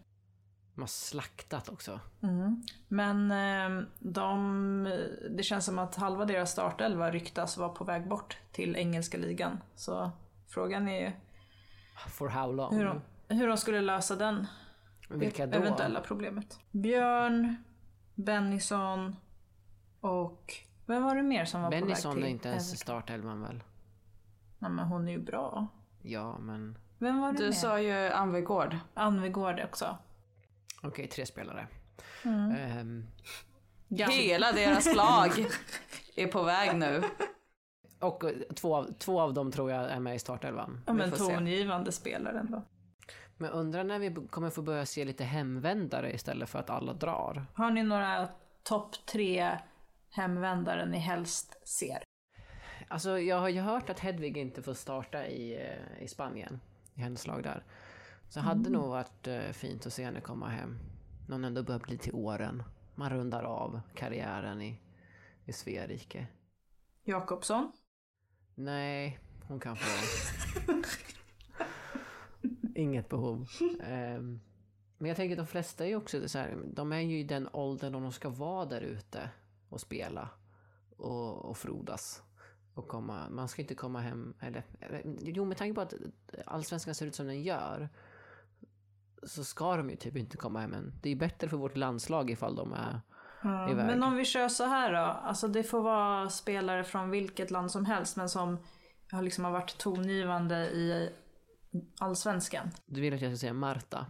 De 0.74 0.80
har 0.80 0.88
slaktat 0.88 1.68
också. 1.68 2.00
Mm. 2.22 2.62
Men 2.88 3.30
eh, 3.30 3.86
de, 3.98 4.98
det 5.30 5.42
känns 5.42 5.64
som 5.64 5.78
att 5.78 5.94
halva 5.96 6.24
deras 6.24 6.52
startelva 6.52 7.10
ryktas 7.10 7.56
vara 7.56 7.68
på 7.68 7.84
väg 7.84 8.08
bort 8.08 8.38
till 8.52 8.76
engelska 8.76 9.18
ligan. 9.18 9.58
Så 9.74 10.10
frågan 10.48 10.88
är 10.88 11.00
ju 11.00 11.12
For 12.08 12.28
how 12.28 12.52
long? 12.52 12.76
hur 12.76 12.84
de, 12.84 13.00
hur 13.28 13.48
de 13.48 13.56
skulle 13.56 13.80
lösa 13.80 14.16
den 14.16 14.46
Vilka 15.08 15.46
då? 15.46 15.56
eventuella 15.58 16.00
problemet. 16.00 16.60
Björn, 16.70 17.56
Bennison 18.14 19.16
och 20.00 20.54
vem 20.86 21.04
var 21.04 21.14
det 21.16 21.22
mer 21.22 21.44
som 21.44 21.62
var 21.62 21.68
på 21.68 21.74
väg 21.74 21.82
Bennison 21.84 22.14
till 22.14 22.24
är 22.24 22.28
inte 22.28 22.48
ens 22.48 22.78
startelvan 22.80 23.42
väl? 23.42 23.62
Nej 24.58 24.70
men 24.70 24.86
hon 24.86 25.08
är 25.08 25.12
ju 25.12 25.18
bra. 25.18 25.66
Ja, 26.02 26.38
men... 26.38 26.78
Vem 26.98 27.20
var 27.20 27.32
det 27.32 27.38
Du 27.38 27.44
mer? 27.44 27.52
sa 27.52 27.80
ju 27.80 28.08
Anvegård. 28.08 28.76
Anvegård 28.94 29.60
också. 29.64 29.96
Okej, 30.82 31.06
tre 31.08 31.26
spelare. 31.26 31.66
Mm. 32.24 32.50
Ehm, 32.50 33.06
Hela 34.10 34.52
deras 34.54 34.94
lag 34.94 35.30
är 36.16 36.26
på 36.26 36.42
väg 36.42 36.76
nu. 36.76 37.02
och 38.00 38.24
eh, 38.24 38.30
två 38.54 38.76
av, 38.76 38.92
två 38.98 39.20
av 39.20 39.34
dem 39.34 39.52
tror 39.52 39.70
jag 39.70 39.90
är 39.90 40.00
med 40.00 40.14
i 40.14 40.18
startelvan. 40.18 40.80
Ja 40.86 40.92
men 40.92 41.12
tongivande 41.12 41.92
spelare 41.92 42.38
ändå. 42.38 42.62
Men 43.36 43.50
undrar 43.50 43.84
när 43.84 43.98
vi 43.98 44.14
kommer 44.30 44.50
få 44.50 44.62
börja 44.62 44.86
se 44.86 45.04
lite 45.04 45.24
hemvändare 45.24 46.12
istället 46.14 46.48
för 46.48 46.58
att 46.58 46.70
alla 46.70 46.92
drar. 46.92 47.46
Har 47.54 47.70
ni 47.70 47.82
några 47.82 48.28
topp 48.62 49.06
tre 49.06 49.58
hemvändare 50.10 50.86
ni 50.86 50.98
helst 50.98 51.68
ser? 51.68 52.02
Alltså 52.88 53.18
jag 53.18 53.36
har 53.40 53.48
ju 53.48 53.60
hört 53.60 53.90
att 53.90 53.98
Hedvig 54.00 54.36
inte 54.36 54.62
får 54.62 54.74
starta 54.74 55.26
i, 55.26 55.54
eh, 55.54 56.04
i 56.04 56.08
Spanien, 56.08 56.60
i 56.94 57.00
hennes 57.00 57.26
lag 57.26 57.42
där. 57.42 57.64
Så 58.32 58.38
det 58.38 58.44
hade 58.44 58.70
nog 58.70 58.88
varit 58.88 59.26
eh, 59.26 59.50
fint 59.52 59.86
att 59.86 59.92
se 59.92 60.04
henne 60.04 60.20
komma 60.20 60.48
hem. 60.48 60.78
Någon 61.28 61.44
ändå 61.44 61.62
börjar 61.62 61.80
bli 61.80 61.98
till 61.98 62.14
åren. 62.14 62.62
Man 62.94 63.10
rundar 63.10 63.42
av 63.42 63.80
karriären 63.94 64.62
i, 64.62 64.80
i 65.44 65.52
Sverige. 65.52 66.26
Jakobsson? 67.04 67.72
Nej, 68.54 69.18
hon 69.48 69.60
kan 69.60 69.76
få... 69.76 69.88
Inget 72.74 73.08
behov. 73.08 73.48
Ehm, 73.82 74.40
men 74.98 75.08
jag 75.08 75.16
tänker 75.16 75.32
att 75.32 75.46
de 75.46 75.50
flesta 75.50 75.84
är 75.84 75.88
ju 75.88 75.96
också 75.96 76.28
så 76.28 76.38
här, 76.38 76.58
de 76.66 76.92
är 76.92 77.00
ju 77.00 77.18
i 77.18 77.24
den 77.24 77.48
åldern 77.52 77.92
då 77.92 78.00
de 78.00 78.12
ska 78.12 78.28
vara 78.28 78.64
där 78.64 78.80
ute 78.80 79.30
och 79.68 79.80
spela 79.80 80.28
och, 80.96 81.44
och 81.44 81.56
frodas. 81.56 82.22
Och 82.74 82.88
komma, 82.88 83.28
man 83.30 83.48
ska 83.48 83.62
inte 83.62 83.74
komma 83.74 84.00
hem, 84.00 84.34
eller, 84.40 84.64
eller 84.80 85.02
jo 85.20 85.44
med 85.44 85.56
tanke 85.56 85.74
på 85.74 85.80
att 85.80 85.94
allsvenskan 86.46 86.94
ser 86.94 87.06
ut 87.06 87.14
som 87.14 87.26
den 87.26 87.42
gör 87.42 87.88
så 89.26 89.44
ska 89.44 89.76
de 89.76 89.90
ju 89.90 89.96
typ 89.96 90.16
inte 90.16 90.36
komma 90.36 90.60
hem 90.60 90.74
än. 90.74 90.92
Det 91.02 91.08
är 91.08 91.12
ju 91.12 91.18
bättre 91.18 91.48
för 91.48 91.56
vårt 91.56 91.76
landslag 91.76 92.30
ifall 92.30 92.56
de 92.56 92.72
är 92.72 93.00
iväg. 93.70 93.86
Men 93.86 94.02
om 94.02 94.16
vi 94.16 94.24
kör 94.24 94.48
så 94.48 94.64
här 94.64 94.92
då. 94.92 94.98
Alltså 94.98 95.48
det 95.48 95.62
får 95.62 95.82
vara 95.82 96.28
spelare 96.28 96.84
från 96.84 97.10
vilket 97.10 97.50
land 97.50 97.70
som 97.70 97.84
helst 97.84 98.16
men 98.16 98.28
som 98.28 98.58
har 99.12 99.22
liksom 99.22 99.44
har 99.44 99.52
varit 99.52 99.78
tongivande 99.78 100.56
i 100.56 101.12
allsvenskan. 102.00 102.70
Du 102.86 103.00
vill 103.00 103.14
att 103.14 103.20
jag 103.20 103.32
ska 103.32 103.38
säga 103.38 103.52
Marta? 103.52 104.06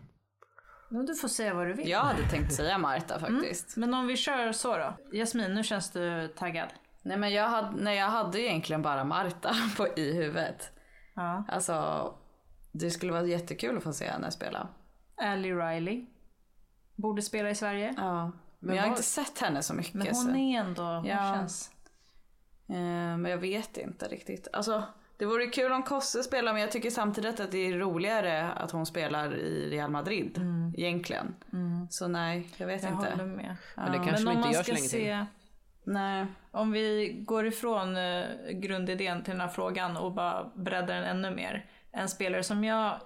Men 0.89 1.07
du 1.07 1.15
får 1.15 1.29
säga 1.29 1.55
vad 1.55 1.67
du 1.67 1.73
vill. 1.73 1.89
Jag 1.89 2.01
hade 2.01 2.29
tänkt 2.29 2.53
säga 2.53 2.79
Marta 2.79 3.19
faktiskt. 3.19 3.77
Men 3.77 3.95
om 3.95 4.07
vi 4.07 4.17
kör 4.17 4.53
så 4.53 4.77
då. 4.77 4.97
Jasmin, 5.13 5.55
nu 5.55 5.63
känns 5.63 5.91
du 5.91 6.29
taggad. 6.29 6.69
Nej 7.03 7.17
men 7.17 7.33
jag 7.33 7.49
hade, 7.49 7.83
nej, 7.83 7.99
jag 7.99 8.07
hade 8.07 8.41
egentligen 8.41 8.83
bara 8.83 9.05
Marta 9.05 9.55
på, 9.77 9.89
i 9.97 10.13
huvudet. 10.13 10.71
Ja. 11.15 11.45
Alltså, 11.49 12.15
det 12.73 12.91
skulle 12.91 13.13
vara 13.13 13.27
jättekul 13.27 13.77
att 13.77 13.83
få 13.83 13.93
se 13.93 14.11
henne 14.11 14.31
spela. 14.31 14.69
Ally 15.17 15.53
Riley. 15.53 16.07
Borde 16.97 17.23
spela 17.23 17.51
i 17.51 17.55
Sverige. 17.55 17.95
Ja. 17.97 18.33
Men, 18.59 18.77
jag 18.77 18.83
har 18.83 18.91
inte 18.91 19.03
sett 19.03 19.39
henne 19.39 19.63
så 19.63 19.75
mycket. 19.75 19.95
Men 19.95 20.15
så. 20.15 20.27
hon 20.27 20.37
är 20.37 20.61
ändå, 20.61 20.83
hon 20.83 21.05
Ja. 21.07 21.35
känns... 21.35 21.71
Eh, 22.69 22.77
Men 23.17 23.25
jag 23.25 23.39
vet 23.39 23.77
inte 23.77 24.09
riktigt. 24.09 24.49
Alltså, 24.53 24.83
det 25.17 25.25
vore 25.27 25.47
kul 25.47 25.73
om 25.73 25.83
Kosse 25.83 26.23
spelar 26.23 26.53
men 26.53 26.63
jag 26.63 26.73
tycker 26.73 26.91
samtidigt 26.91 27.41
att 27.41 27.51
det 27.51 27.59
är 27.59 27.79
roligare 27.79 28.53
att 28.53 28.71
hon 28.71 28.87
spelar 28.87 29.35
i 29.35 29.71
Real 29.71 29.91
Madrid. 29.91 30.41
Egentligen. 30.77 31.35
Så 31.91 32.09
nej, 32.09 32.49
jag 32.57 32.67
vet 32.67 32.83
Jag 32.83 32.93
inte. 32.93 33.11
håller 33.11 33.27
med. 33.27 33.57
Men 33.77 33.93
det 33.93 33.99
kanske 33.99 34.25
Men 34.25 34.37
om 34.37 34.43
inte 34.43 34.57
gör 34.57 34.63
så 34.63 34.73
länge 34.73 34.89
se... 34.89 35.27
Nej. 35.85 36.27
Om 36.51 36.73
vi 36.73 37.17
går 37.27 37.47
ifrån 37.47 37.97
eh, 37.97 38.25
grundidén 38.53 39.23
till 39.23 39.33
den 39.33 39.41
här 39.41 39.49
frågan 39.49 39.97
och 39.97 40.13
bara 40.13 40.51
breddar 40.55 40.95
den 40.95 41.05
ännu 41.05 41.31
mer. 41.37 41.67
En 41.91 42.09
spelare 42.09 42.43
som 42.43 42.65
jag 42.65 43.01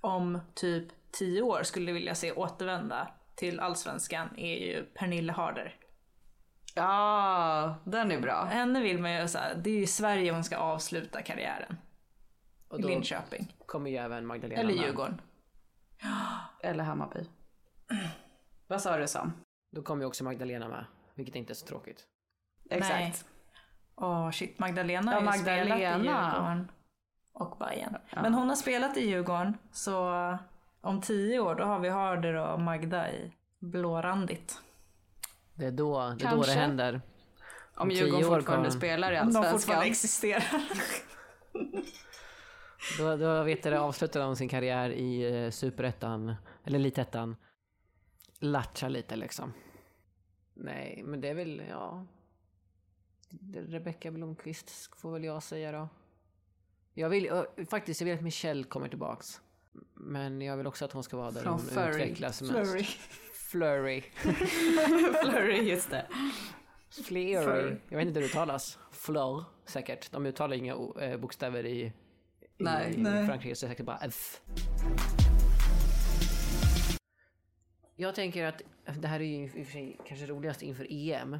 om 0.00 0.40
typ 0.54 0.88
tio 1.18 1.42
år 1.42 1.62
skulle 1.62 1.92
vilja 1.92 2.14
se 2.14 2.32
återvända 2.32 3.08
till 3.34 3.60
allsvenskan 3.60 4.28
är 4.36 4.56
ju 4.66 4.84
Pernille 4.84 5.32
Harder. 5.32 5.74
Ja, 6.74 7.74
den 7.84 8.12
är 8.12 8.20
bra. 8.20 8.44
Henne 8.44 8.80
vill 8.80 8.98
man 8.98 9.14
ju 9.20 9.28
såhär, 9.28 9.54
det 9.54 9.70
är 9.70 9.74
ju 9.74 9.82
i 9.82 9.86
Sverige 9.86 10.32
hon 10.32 10.44
ska 10.44 10.56
avsluta 10.56 11.22
karriären. 11.22 11.76
Och 12.68 12.80
då 12.80 12.88
Linköping. 12.88 13.54
kommer 13.66 13.90
ju 13.90 13.96
även 13.96 14.26
Magdalena 14.26 14.60
Eller 14.60 14.74
med. 14.74 14.84
Djurgården. 14.84 15.20
Eller 16.62 16.84
Hammarby. 16.84 17.24
Vad 18.66 18.82
sa 18.82 18.96
du 18.96 19.06
Sam? 19.06 19.32
Då 19.72 19.82
kommer 19.82 20.02
ju 20.02 20.06
också 20.06 20.24
Magdalena 20.24 20.68
med, 20.68 20.84
vilket 21.14 21.34
inte 21.34 21.52
är 21.52 21.54
så 21.54 21.66
tråkigt. 21.66 22.04
Exakt. 22.70 22.94
Nej. 22.94 23.14
Åh 23.96 24.30
shit, 24.30 24.58
Magdalena 24.58 25.12
Ja, 25.12 25.20
har 25.20 25.36
ju 25.36 25.42
spelat 25.42 25.78
i. 25.78 25.82
Djurgården. 25.82 26.70
Och 27.32 27.58
Bayern. 27.58 27.96
Men 28.14 28.34
hon 28.34 28.48
har 28.48 28.56
spelat 28.56 28.96
i 28.96 29.08
Djurgården, 29.08 29.58
så 29.72 30.38
om 30.86 31.00
tio 31.00 31.40
år 31.40 31.54
då 31.54 31.64
har 31.64 31.78
vi 31.80 31.88
Harder 31.88 32.34
och 32.34 32.60
Magda 32.60 33.12
i 33.12 33.32
blårandigt. 33.58 34.60
Det 35.54 35.66
är 35.66 35.70
då 35.70 35.98
det, 35.98 36.04
är 36.04 36.10
då 36.10 36.16
det 36.16 36.30
Kanske. 36.30 36.52
händer. 36.52 37.00
Om 37.74 37.90
tio 37.90 37.98
Djurgården 37.98 38.28
år 38.32 38.36
fortfarande 38.36 38.70
spelar 38.70 39.12
i 39.12 39.20
Om 39.20 39.26
de 39.26 39.32
fortfarande 39.32 39.50
Allsvenskan. 39.50 39.82
existerar. 39.90 40.62
Då, 42.98 43.16
då 43.16 43.42
vet 43.42 43.62
du, 43.62 43.76
avslutar 43.76 44.20
de 44.20 44.36
sin 44.36 44.48
karriär 44.48 44.90
i 44.90 45.44
eh, 45.44 45.50
superettan, 45.50 46.34
eller 46.64 46.78
elitettan. 46.78 47.36
Latcha 48.40 48.88
lite 48.88 49.16
liksom. 49.16 49.52
Nej, 50.54 51.02
men 51.04 51.20
det 51.20 51.28
är 51.28 51.34
väl, 51.34 51.62
ja. 51.68 52.06
Rebecka 53.54 54.10
Blomqvist 54.10 54.70
får 54.96 55.12
väl 55.12 55.24
jag 55.24 55.42
säga 55.42 55.72
då. 55.72 55.88
Jag 56.94 57.08
vill, 57.08 57.26
ö, 57.26 57.44
faktiskt, 57.70 58.00
jag 58.00 58.06
vill 58.06 58.14
att 58.14 58.22
Michelle 58.22 58.64
kommer 58.64 58.88
tillbaks. 58.88 59.40
Men 59.94 60.40
jag 60.40 60.56
vill 60.56 60.66
också 60.66 60.84
att 60.84 60.92
hon 60.92 61.02
ska 61.04 61.16
vara 61.16 61.30
där 61.30 61.40
Från 61.42 61.52
hon 61.52 61.60
Furry. 61.62 61.88
utvecklas 61.88 62.42
mest. 62.42 62.52
Flurry. 62.52 62.84
Flurry. 63.32 64.00
Flurry, 65.22 65.68
just 65.70 65.90
det. 65.90 66.06
Flurry. 67.04 67.76
Jag 67.88 67.98
vet 67.98 68.06
inte 68.08 68.20
hur 68.20 68.26
det 68.26 68.30
uttalas. 68.32 68.78
Fleur, 68.92 69.44
säkert. 69.66 70.12
De 70.12 70.26
uttalar 70.26 70.56
inga 70.56 70.74
eh, 71.00 71.16
bokstäver 71.16 71.66
i, 71.66 71.92
Nej. 72.58 72.94
i 72.94 73.00
Nej. 73.00 73.26
Frankrike, 73.26 73.54
så 73.56 73.66
det 73.66 73.68
är 73.68 73.72
säkert 73.72 73.86
bara 73.86 73.98
F. 74.02 74.40
Jag 77.96 78.14
tänker 78.14 78.44
att 78.44 78.62
det 79.00 79.08
här 79.08 79.20
är 79.20 79.24
ju 79.24 79.44
i 79.44 79.48
och 79.48 79.66
för 79.66 79.72
sig 79.72 79.98
kanske 80.06 80.26
roligast 80.26 80.62
inför 80.62 80.86
EM, 80.90 81.38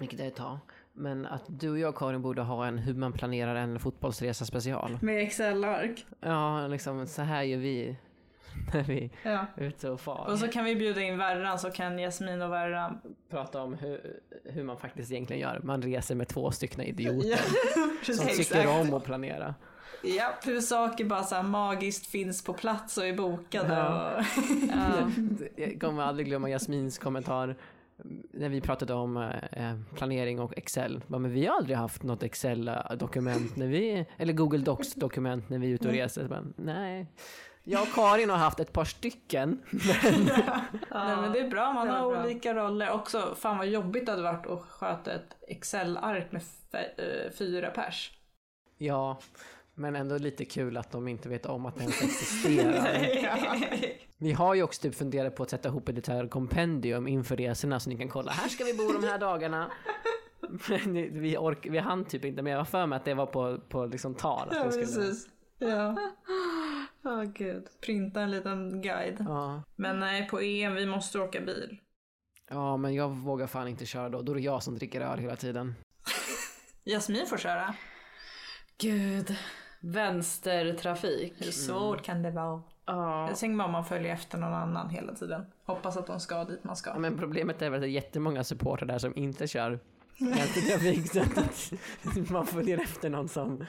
vilket 0.00 0.20
är 0.20 0.28
ett 0.28 0.36
tag. 0.36 0.58
Men 0.94 1.26
att 1.26 1.42
du 1.46 1.70
och 1.70 1.78
jag 1.78 1.96
Karin 1.96 2.22
borde 2.22 2.42
ha 2.42 2.66
en 2.66 2.78
hur 2.78 2.94
man 2.94 3.12
planerar 3.12 3.54
en 3.54 3.78
fotbollsresa 3.78 4.44
special. 4.44 4.98
Med 5.02 5.22
Excel-ark. 5.22 6.06
Ja, 6.20 6.66
liksom 6.66 7.06
så 7.06 7.22
här 7.22 7.42
gör 7.42 7.58
vi 7.58 7.96
när 8.74 8.82
vi 8.82 9.10
Ja. 9.22 9.46
är 9.54 9.64
ute 9.64 9.90
och 9.90 10.00
far. 10.00 10.26
Och 10.30 10.38
så 10.38 10.48
kan 10.48 10.64
vi 10.64 10.76
bjuda 10.76 11.02
in 11.02 11.18
Verran 11.18 11.58
så 11.58 11.70
kan 11.70 11.98
Jasmin 11.98 12.42
och 12.42 12.52
Verran 12.52 13.00
prata 13.30 13.62
om 13.62 13.74
hur, 13.74 14.20
hur 14.44 14.64
man 14.64 14.76
faktiskt 14.78 15.12
egentligen 15.12 15.42
gör. 15.42 15.60
Man 15.62 15.82
reser 15.82 16.14
med 16.14 16.28
två 16.28 16.50
stycken 16.50 16.80
idioter 16.80 17.28
Ja, 18.06 18.14
som 18.14 18.26
tycker 18.26 18.80
om 18.80 18.94
att 18.94 19.04
planera. 19.04 19.54
Ja, 20.04 20.34
hur 20.44 20.60
saker 20.60 21.04
bara 21.04 21.22
så 21.22 21.34
här 21.34 21.42
magiskt 21.42 22.06
finns 22.06 22.44
på 22.44 22.52
plats 22.52 22.98
och 22.98 23.06
är 23.06 23.16
bokade. 23.16 23.74
Ja. 23.74 24.12
Och... 24.16 24.24
Jag 25.56 25.80
kommer 25.80 26.02
aldrig 26.02 26.26
glömma 26.26 26.50
Jasmins 26.50 26.98
kommentar 26.98 27.56
när 28.32 28.48
vi 28.48 28.60
pratade 28.60 28.94
om 28.94 29.16
eh, 29.52 29.74
planering 29.94 30.40
och 30.40 30.58
Excel. 30.58 31.04
Bara, 31.06 31.18
Men 31.18 31.32
vi 31.32 31.46
har 31.46 31.56
aldrig 31.56 31.76
haft 31.76 32.02
något 32.02 32.22
Excel-dokument 32.22 33.56
när 33.56 33.66
vi, 33.66 34.06
eller 34.16 34.32
Google 34.32 34.58
Docs-dokument 34.58 35.48
när 35.48 35.58
vi 35.58 35.70
är 35.70 35.74
ute 35.74 35.88
och 35.88 35.94
reser. 35.94 36.28
Bara, 36.28 36.44
Nej. 36.56 37.06
Jag 37.64 37.82
och 37.82 37.88
Karin 37.94 38.30
har 38.30 38.36
haft 38.36 38.60
ett 38.60 38.72
par 38.72 38.84
stycken. 38.84 39.62
Men 39.70 40.24
Nej 40.90 41.16
men 41.16 41.32
det 41.32 41.38
är 41.38 41.48
bra, 41.50 41.72
man 41.72 41.88
har 41.88 42.10
bra. 42.12 42.24
olika 42.24 42.54
roller. 42.54 42.90
Också, 42.90 43.34
fan 43.38 43.58
vad 43.58 43.66
jobbigt 43.66 44.06
det 44.06 44.12
hade 44.12 44.22
varit 44.24 44.46
att 44.46 44.62
sköta 44.62 45.12
ett 45.12 45.36
Excel-ark 45.48 46.32
med 46.32 46.42
eh, 46.72 47.32
fyra 47.38 47.70
pers. 47.70 48.12
ja, 48.78 49.18
Men 49.74 49.96
ändå 49.96 50.18
lite 50.18 50.44
kul 50.44 50.76
att 50.76 50.90
de 50.90 51.08
inte 51.08 51.28
vet 51.28 51.46
om 51.46 51.66
att 51.66 51.74
det 51.76 51.80
ens 51.82 52.02
existerar. 52.02 52.98
Vi 54.18 54.32
har 54.32 54.54
ju 54.54 54.62
också 54.62 54.82
typ 54.82 54.94
funderat 54.94 55.36
på 55.36 55.42
att 55.42 55.50
sätta 55.50 55.68
ihop 55.68 55.88
ett 55.88 55.94
litet 55.94 56.14
här 56.14 56.28
kompendium 56.28 57.08
inför 57.08 57.36
resorna 57.36 57.80
så 57.80 57.90
ni 57.90 57.96
kan 57.98 58.08
kolla. 58.08 58.32
Här 58.32 58.48
ska 58.48 58.64
vi 58.64 58.74
bo 58.74 58.92
de 58.92 59.04
här 59.04 59.18
dagarna. 59.18 59.70
Men 60.68 61.20
vi, 61.20 61.36
ork, 61.36 61.66
vi 61.70 61.78
hann 61.78 62.04
typ 62.04 62.24
inte, 62.24 62.42
men 62.42 62.50
jag 62.52 62.58
var 62.58 62.64
för 62.64 62.86
mig 62.86 62.96
att 62.96 63.04
det 63.04 63.14
var 63.14 63.26
på, 63.26 63.58
på 63.68 63.86
liksom 63.86 64.14
tal. 64.14 64.48
Att 64.48 64.54
Ja, 64.56 64.64
vi 64.64 64.70
skulle, 64.70 64.86
precis. 65.06 65.28
Ja. 65.58 65.96
Åh 67.04 67.22
gud. 67.24 67.66
Printa 67.80 68.20
en 68.20 68.30
liten 68.30 68.82
guide. 68.82 69.16
ja. 69.28 69.62
Men 69.76 70.00
nej, 70.00 70.28
på 70.28 70.40
EM 70.40 70.74
vi 70.74 70.86
måste 70.86 71.18
åka 71.18 71.40
bil. 71.40 71.78
ja, 72.50 72.76
men 72.76 72.94
jag 72.94 73.08
vågar 73.08 73.46
fan 73.46 73.68
inte 73.68 73.86
köra 73.86 74.08
då. 74.08 74.22
Då 74.22 74.32
är 74.32 74.36
det 74.36 74.42
jag 74.42 74.62
som 74.62 74.74
dricker 74.74 75.00
öl 75.00 75.18
hela 75.18 75.36
tiden. 75.36 75.74
Jasmin 76.84 77.26
får 77.26 77.36
köra. 77.38 77.74
Gud. 78.78 79.36
Vänstertrafik. 79.82 81.34
Hur 81.38 81.50
svårt 81.52 82.02
kan 82.02 82.22
det 82.22 82.30
vara? 82.30 82.62
Ja. 82.86 83.28
Jag 83.28 83.36
tänker 83.38 83.58
bara 83.58 83.64
om 83.64 83.72
man 83.72 83.84
följer 83.84 84.12
efter 84.12 84.38
någon 84.38 84.52
annan 84.54 84.88
hela 84.88 85.14
tiden. 85.14 85.46
Hoppas 85.64 85.96
att 85.96 86.06
de 86.06 86.20
ska 86.20 86.44
dit 86.44 86.64
man 86.64 86.76
ska. 86.76 86.90
Ja, 86.90 86.98
men 86.98 87.18
problemet 87.18 87.62
är 87.62 87.70
väl 87.70 87.78
att 87.78 87.82
det 87.82 87.86
är 87.88 87.90
jättemånga 87.90 88.44
supportrar 88.44 88.86
där 88.88 88.98
som 88.98 89.16
inte 89.16 89.46
kör 89.46 89.78
vänstertrafik 90.20 91.12
så 91.12 91.20
att 91.20 92.30
man 92.30 92.46
följer 92.46 92.78
efter 92.82 93.10
någon 93.10 93.28
som 93.28 93.66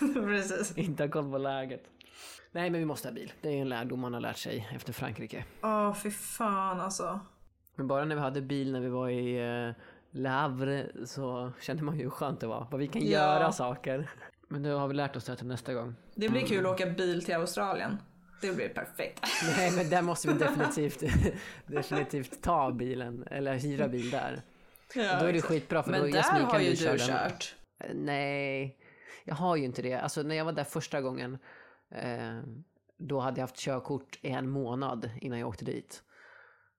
Precis. 0.14 0.78
inte 0.78 1.02
har 1.02 1.08
koll 1.08 1.30
på 1.30 1.38
läget. 1.38 1.84
Nej, 2.52 2.70
men 2.70 2.80
vi 2.80 2.86
måste 2.86 3.08
ha 3.08 3.14
bil. 3.14 3.32
Det 3.40 3.48
är 3.48 3.60
en 3.62 3.68
lärdom 3.68 4.00
man 4.00 4.14
har 4.14 4.20
lärt 4.20 4.36
sig 4.38 4.68
efter 4.74 4.92
Frankrike. 4.92 5.44
Åh, 5.62 5.94
fy 5.94 6.10
fan 6.10 6.80
alltså. 6.80 7.20
Men 7.74 7.86
bara 7.88 8.04
när 8.04 8.14
vi 8.14 8.20
hade 8.20 8.40
bil 8.42 8.72
när 8.72 8.80
vi 8.80 8.88
var 8.88 9.08
i 9.08 9.42
uh, 9.68 9.74
Le 10.10 10.28
Havre 10.28 10.86
så 11.06 11.52
kände 11.60 11.82
man 11.82 11.96
ju 11.96 12.02
hur 12.02 12.10
skönt 12.10 12.40
det 12.40 12.46
var. 12.46 12.66
Vad 12.70 12.80
vi 12.80 12.88
kan 12.88 13.02
Ja. 13.02 13.08
göra 13.10 13.52
saker. 13.52 14.10
Men 14.48 14.62
nu 14.62 14.72
har 14.72 14.88
vi 14.88 14.94
lärt 14.94 15.16
oss 15.16 15.24
det 15.24 15.36
till 15.36 15.46
nästa 15.46 15.74
gång. 15.74 15.94
Det 16.14 16.28
blir 16.28 16.46
kul 16.46 16.66
att 16.66 16.72
åka 16.72 16.86
bil 16.86 17.24
till 17.24 17.34
Australien. 17.34 17.98
Det 18.40 18.56
blir 18.56 18.68
perfekt. 18.68 19.24
Nej, 19.56 19.70
men 19.76 19.90
där 19.90 20.02
måste 20.02 20.28
vi 20.28 20.34
definitivt, 20.38 21.02
definitivt 21.66 22.42
ta 22.42 22.72
bilen 22.72 23.24
eller 23.30 23.54
hyra 23.54 23.88
bil 23.88 24.10
där. 24.10 24.42
Ja, 24.94 25.20
då 25.20 25.26
är 25.26 25.32
det 25.32 25.42
skitbra 25.42 25.82
för 25.82 25.92
då 25.92 25.98
Men 25.98 26.10
där 26.10 26.18
Jasmin 26.18 26.42
har 26.42 26.50
kan 26.50 26.64
ju 26.64 26.70
du 26.70 26.76
köra 26.76 26.92
du 26.92 26.98
den. 26.98 27.06
kört. 27.06 27.54
Eh, 27.84 27.90
Nej, 27.94 28.76
jag 29.24 29.34
har 29.34 29.56
ju 29.56 29.64
inte 29.64 29.82
det. 29.82 29.94
Alltså 29.94 30.22
när 30.22 30.34
jag 30.34 30.44
var 30.44 30.52
där 30.52 30.64
första 30.64 31.00
gången, 31.00 31.38
eh, 31.90 32.40
då 32.98 33.20
hade 33.20 33.36
jag 33.40 33.42
haft 33.42 33.56
körkort 33.56 34.18
i 34.22 34.28
en 34.30 34.48
månad 34.48 35.10
innan 35.20 35.38
jag 35.38 35.48
åkte 35.48 35.64
dit. 35.64 36.02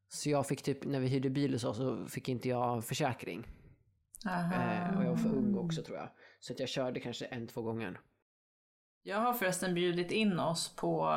Så 0.09 0.29
jag 0.29 0.47
fick 0.47 0.61
typ, 0.63 0.85
när 0.85 0.99
vi 0.99 1.07
hyrde 1.07 1.29
bil 1.29 1.53
och 1.53 1.61
så, 1.61 1.73
så 1.73 2.05
fick 2.05 2.29
inte 2.29 2.49
jag 2.49 2.85
försäkring. 2.85 3.47
Eh, 4.25 4.97
och 4.97 5.03
jag 5.03 5.09
var 5.09 5.17
för 5.17 5.29
ung 5.29 5.51
också 5.67 5.83
tror 5.83 5.97
jag. 5.97 6.09
Så 6.39 6.53
att 6.53 6.59
jag 6.59 6.69
körde 6.69 6.99
kanske 6.99 7.25
en, 7.25 7.47
två 7.47 7.61
gånger. 7.61 7.99
Jag 9.03 9.17
har 9.17 9.33
förresten 9.33 9.73
bjudit 9.73 10.11
in 10.11 10.39
oss 10.39 10.75
på 10.75 11.13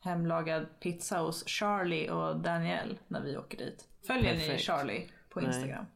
hemlagad 0.00 0.80
pizza 0.80 1.18
hos 1.18 1.46
Charlie 1.46 2.10
och 2.10 2.40
Daniel 2.40 2.98
när 3.08 3.20
vi 3.20 3.36
åker 3.36 3.58
dit. 3.58 3.88
Följer 4.06 4.34
ni 4.34 4.40
Perfekt. 4.40 4.64
Charlie 4.64 5.10
på 5.28 5.40
Nej. 5.40 5.48
Instagram? 5.48 5.86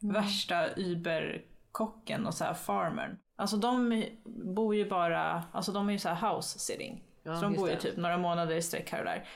Värsta 0.00 0.68
Uber-kocken 0.76 2.26
och 2.26 2.34
så 2.34 2.44
här 2.44 2.54
farmern. 2.54 3.18
Alltså 3.36 3.56
de 3.56 4.04
bor 4.54 4.74
ju 4.74 4.88
bara, 4.88 5.44
alltså 5.52 5.72
de 5.72 5.88
är 5.88 5.92
ju 5.92 5.98
så 5.98 6.08
här 6.08 6.34
house 6.34 6.58
sitting. 6.58 7.04
Ja, 7.22 7.36
så 7.36 7.42
de 7.42 7.54
bor 7.54 7.68
ju 7.68 7.74
det. 7.74 7.80
typ 7.80 7.96
några 7.96 8.18
månader 8.18 8.54
i 8.54 8.62
sträck 8.62 8.90
här 8.90 8.98
och 8.98 9.04
där. 9.04 9.28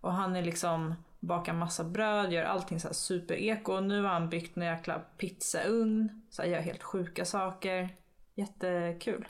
Och 0.00 0.12
han 0.12 0.36
är 0.36 0.42
liksom, 0.42 0.94
bakar 1.26 1.52
massa 1.52 1.84
bröd, 1.84 2.32
gör 2.32 2.44
allting 2.44 2.80
så 2.80 2.88
här 2.88 2.94
super-eko. 2.94 3.72
Och 3.72 3.82
nu 3.82 4.02
har 4.02 4.08
han 4.08 4.28
byggt 4.28 4.56
en 4.56 4.62
jäkla 4.62 4.98
pizzaugn. 4.98 6.22
Så 6.30 6.42
här, 6.42 6.48
gör 6.48 6.60
helt 6.60 6.82
sjuka 6.82 7.24
saker. 7.24 7.88
Jättekul. 8.34 9.28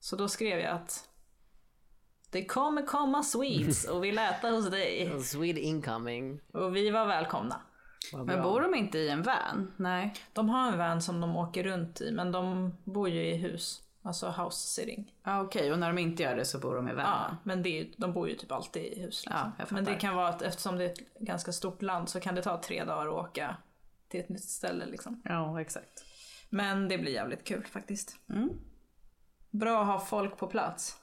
Så 0.00 0.16
då 0.16 0.28
skrev 0.28 0.58
jag 0.58 0.72
att 0.72 1.08
det 2.30 2.44
kommer 2.44 2.86
komma 2.86 3.22
Swedes 3.22 3.88
och 3.88 4.04
vill 4.04 4.18
äta 4.18 4.50
hos 4.50 4.70
dig. 4.70 5.20
Swede 5.24 5.60
incoming. 5.60 6.40
Och 6.52 6.76
vi 6.76 6.90
var 6.90 7.06
välkomna. 7.06 7.60
Vad 8.12 8.26
Men 8.26 8.42
bor 8.42 8.60
de 8.60 8.74
inte 8.74 8.98
i 8.98 9.08
en 9.08 9.22
van? 9.22 9.72
Nej. 9.76 10.14
De 10.32 10.48
har 10.48 10.72
en 10.72 10.78
van 10.78 11.02
som 11.02 11.20
de 11.20 11.36
åker 11.36 11.64
runt 11.64 12.00
i 12.00 12.12
men 12.12 12.32
de 12.32 12.72
bor 12.84 13.08
ju 13.08 13.26
i 13.26 13.36
hus. 13.36 13.82
Alltså 14.02 14.30
house 14.30 14.66
sitting. 14.68 15.14
Ja 15.22 15.42
okej, 15.42 15.72
och 15.72 15.78
när 15.78 15.86
de 15.86 15.98
inte 15.98 16.22
gör 16.22 16.36
det 16.36 16.44
så 16.44 16.58
bor 16.58 16.74
de 16.74 16.88
i 16.88 16.90
Ja, 16.90 16.96
van? 16.96 17.36
men 17.44 17.62
det 17.62 17.92
de 17.96 18.12
bor 18.12 18.28
ju 18.28 18.34
typ 18.34 18.52
alltid 18.52 18.82
i 18.82 19.00
hus. 19.00 19.24
Liksom. 19.26 19.52
Ja, 19.58 19.64
men 19.68 19.84
det 19.84 19.94
kan 19.94 20.16
vara 20.16 20.28
att 20.28 20.42
eftersom 20.42 20.76
det 20.76 20.84
är 20.84 20.88
ett 20.88 21.18
ganska 21.18 21.52
stort 21.52 21.82
land 21.82 22.08
så 22.08 22.20
kan 22.20 22.34
det 22.34 22.42
ta 22.42 22.62
tre 22.62 22.84
dagar 22.84 23.06
att 23.06 23.12
åka 23.12 23.56
till 24.08 24.20
ett 24.20 24.28
nytt 24.28 24.44
ställe 24.44 24.86
liksom. 24.86 25.22
Ja, 25.24 25.60
exakt. 25.60 26.04
Men 26.50 26.88
det 26.88 26.98
blir 26.98 27.12
jävligt 27.12 27.44
kul 27.44 27.64
faktiskt. 27.66 28.16
Mm. 28.28 28.50
Bra 29.50 29.80
att 29.80 29.86
ha 29.86 30.00
folk 30.00 30.36
på 30.36 30.46
plats. 30.46 30.99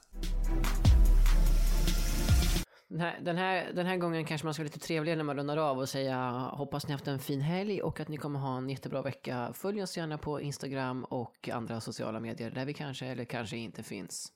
Den 2.88 3.00
här, 3.00 3.18
den, 3.20 3.36
här, 3.36 3.72
den 3.74 3.86
här 3.86 3.96
gången 3.96 4.24
kanske 4.24 4.46
man 4.46 4.54
ska 4.54 4.62
vara 4.62 4.66
lite 4.66 4.78
trevligare 4.78 5.16
när 5.16 5.24
man 5.24 5.36
rundar 5.36 5.56
av 5.56 5.78
och 5.78 5.88
säga 5.88 6.30
hoppas 6.52 6.86
ni 6.86 6.92
haft 6.92 7.06
en 7.06 7.18
fin 7.18 7.40
helg 7.40 7.82
och 7.82 8.00
att 8.00 8.08
ni 8.08 8.16
kommer 8.16 8.40
ha 8.40 8.56
en 8.56 8.70
jättebra 8.70 9.02
vecka. 9.02 9.52
Följ 9.54 9.82
oss 9.82 9.96
gärna 9.96 10.18
på 10.18 10.40
Instagram 10.40 11.04
och 11.04 11.48
andra 11.48 11.80
sociala 11.80 12.20
medier 12.20 12.50
där 12.50 12.64
vi 12.64 12.74
kanske 12.74 13.06
eller 13.06 13.24
kanske 13.24 13.56
inte 13.56 13.82
finns. 13.82 14.32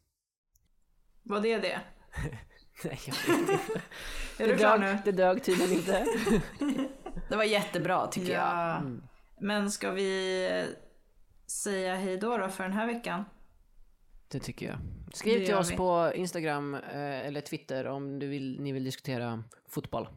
Var 1.23 1.41
det 1.41 1.59
det? 1.59 1.81
Nej, 2.85 3.01
jag 3.07 3.15
vet 3.15 3.41
inte. 3.41 3.53
Är 4.39 4.47
det, 4.47 4.53
du 4.53 4.57
klar 4.57 4.79
dög, 4.79 4.95
nu? 4.95 4.99
det 5.05 5.13
dög 5.13 5.45
tydligen 5.45 5.73
inte. 5.73 6.07
Det 7.29 7.37
var 7.37 7.45
jättebra 7.45 8.07
tycker 8.07 8.33
jag. 8.33 8.43
Ja. 8.43 8.83
Men 9.41 9.71
ska 9.71 9.91
vi 9.91 10.67
säga 11.47 11.95
hej 11.95 12.17
då, 12.17 12.37
då 12.37 12.49
för 12.49 12.65
den 12.65 12.73
här 12.73 12.87
veckan? 12.87 13.25
Det 14.33 14.39
tycker 14.41 14.67
jag. 14.67 14.79
Skriv 15.13 15.41
Det 15.41 15.47
till 15.47 15.55
oss 15.55 15.71
vi. 15.71 15.77
på 15.77 16.13
Instagram 16.15 16.75
eh, 16.75 17.27
eller 17.27 17.41
Twitter 17.41 17.87
om 17.87 18.19
du 18.19 18.27
vill, 18.29 18.61
ni 18.61 18.73
vill 18.73 18.85
diskutera 18.85 19.45
fotboll. 19.69 20.09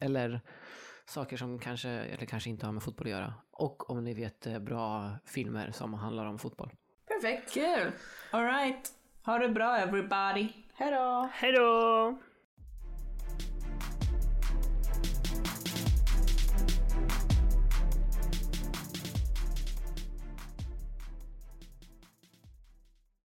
Eller 0.00 0.40
saker 1.06 1.36
som 1.36 1.58
kanske, 1.58 1.88
eller 1.88 2.26
kanske 2.26 2.50
inte 2.50 2.66
har 2.66 2.72
med 2.72 2.82
fotboll 2.82 3.06
att 3.06 3.10
göra. 3.10 3.34
Och 3.50 3.90
om 3.90 4.04
ni 4.04 4.14
vet 4.14 4.46
eh, 4.46 4.58
bra 4.58 5.10
filmer 5.26 5.70
som 5.70 5.94
handlar 5.94 6.26
om 6.26 6.38
fotboll. 6.38 6.70
Perfekt. 7.08 7.54
Kul. 7.54 7.92
Alright. 8.30 8.92
Ha 9.24 9.38
det 9.38 9.48
bra 9.48 9.76
everybody. 9.76 10.48
Hejdå! 10.74 11.28
Hej 11.32 11.52
då! 11.52 12.18